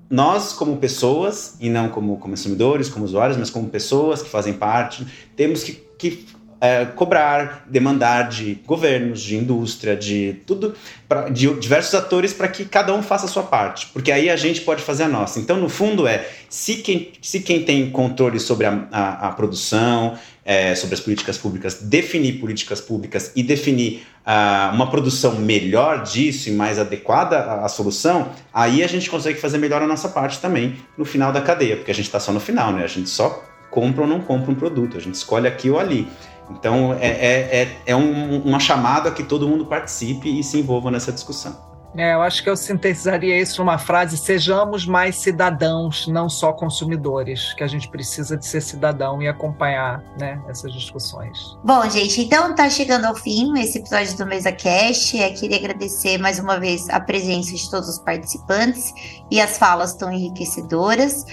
[0.09, 5.05] nós, como pessoas, e não como consumidores, como usuários, mas como pessoas que fazem parte,
[5.35, 6.25] temos que, que
[6.61, 10.75] é, cobrar, demandar de governos, de indústria, de tudo,
[11.07, 14.35] pra, de diversos atores para que cada um faça a sua parte, porque aí a
[14.35, 15.39] gente pode fazer a nossa.
[15.39, 20.17] Então, no fundo, é se quem, se quem tem controle sobre a, a, a produção,
[20.43, 26.49] é, sobre as políticas públicas, definir políticas públicas e definir uh, uma produção melhor disso
[26.49, 30.39] e mais adequada à, à, solução, aí a gente consegue fazer melhor a nossa parte
[30.39, 32.83] também no final da cadeia, porque a gente está só no final, né?
[32.83, 36.07] A gente só compra ou não compra um produto, a gente escolhe aqui ou ali.
[36.49, 40.89] Então é, é, é, é um, uma chamada que todo mundo participe e se envolva
[40.89, 41.68] nessa discussão.
[41.95, 47.53] É, eu acho que eu sintetizaria isso numa frase: sejamos mais cidadãos, não só consumidores,
[47.53, 51.57] que a gente precisa de ser cidadão e acompanhar né, essas discussões.
[51.63, 55.17] Bom, gente, então tá chegando ao fim esse episódio do Mesa Cast.
[55.17, 58.93] Eu queria agradecer mais uma vez a presença de todos os participantes
[59.31, 61.25] e as falas tão enriquecedoras.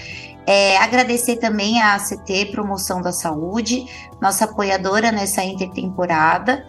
[0.47, 3.85] É, agradecer também a ACT Promoção da Saúde,
[4.21, 6.65] nossa apoiadora nessa intertemporada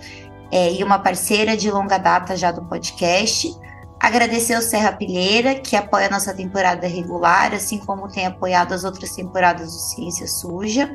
[0.50, 3.56] é, e uma parceira de longa data já do podcast.
[4.00, 8.84] Agradecer ao Serra Pilheira, que apoia a nossa temporada regular, assim como tem apoiado as
[8.84, 10.94] outras temporadas do Ciência Suja.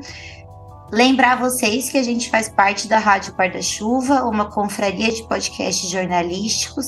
[0.92, 6.86] Lembrar vocês que a gente faz parte da Rádio Par-da-Chuva, uma confraria de podcasts jornalísticos.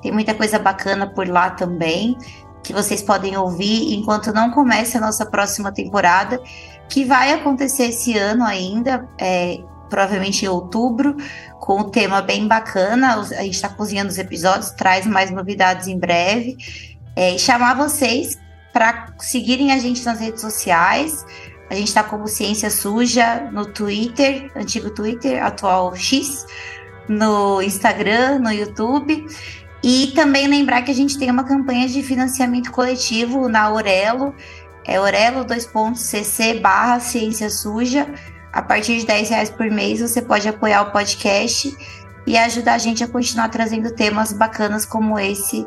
[0.00, 2.16] Tem muita coisa bacana por lá também
[2.62, 6.40] que vocês podem ouvir enquanto não comece a nossa próxima temporada,
[6.88, 11.14] que vai acontecer esse ano ainda, é, provavelmente em outubro,
[11.60, 13.16] com um tema bem bacana.
[13.16, 16.56] A gente está cozinhando os episódios, traz mais novidades em breve.
[17.14, 18.38] É, e chamar vocês
[18.72, 21.26] para seguirem a gente nas redes sociais.
[21.68, 26.46] A gente está como Ciência Suja no Twitter, antigo Twitter, atual X,
[27.06, 29.26] no Instagram, no YouTube.
[29.84, 34.34] E também lembrar que a gente tem uma campanha de financiamento coletivo na Aurelo,
[34.86, 38.08] é orelo2.cc barra ciência suja.
[38.52, 41.74] A partir de 10 reais por mês você pode apoiar o podcast
[42.26, 45.66] e ajudar a gente a continuar trazendo temas bacanas como esse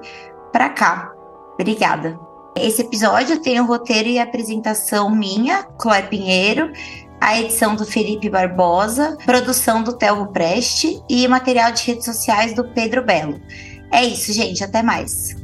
[0.51, 1.11] para cá.
[1.53, 2.19] Obrigada.
[2.55, 6.71] Esse episódio tem o roteiro e apresentação minha, Chloe Pinheiro,
[7.19, 12.63] a edição do Felipe Barbosa, produção do Telvo Preste e material de redes sociais do
[12.73, 13.41] Pedro Belo.
[13.91, 14.63] É isso, gente.
[14.63, 15.35] Até mais.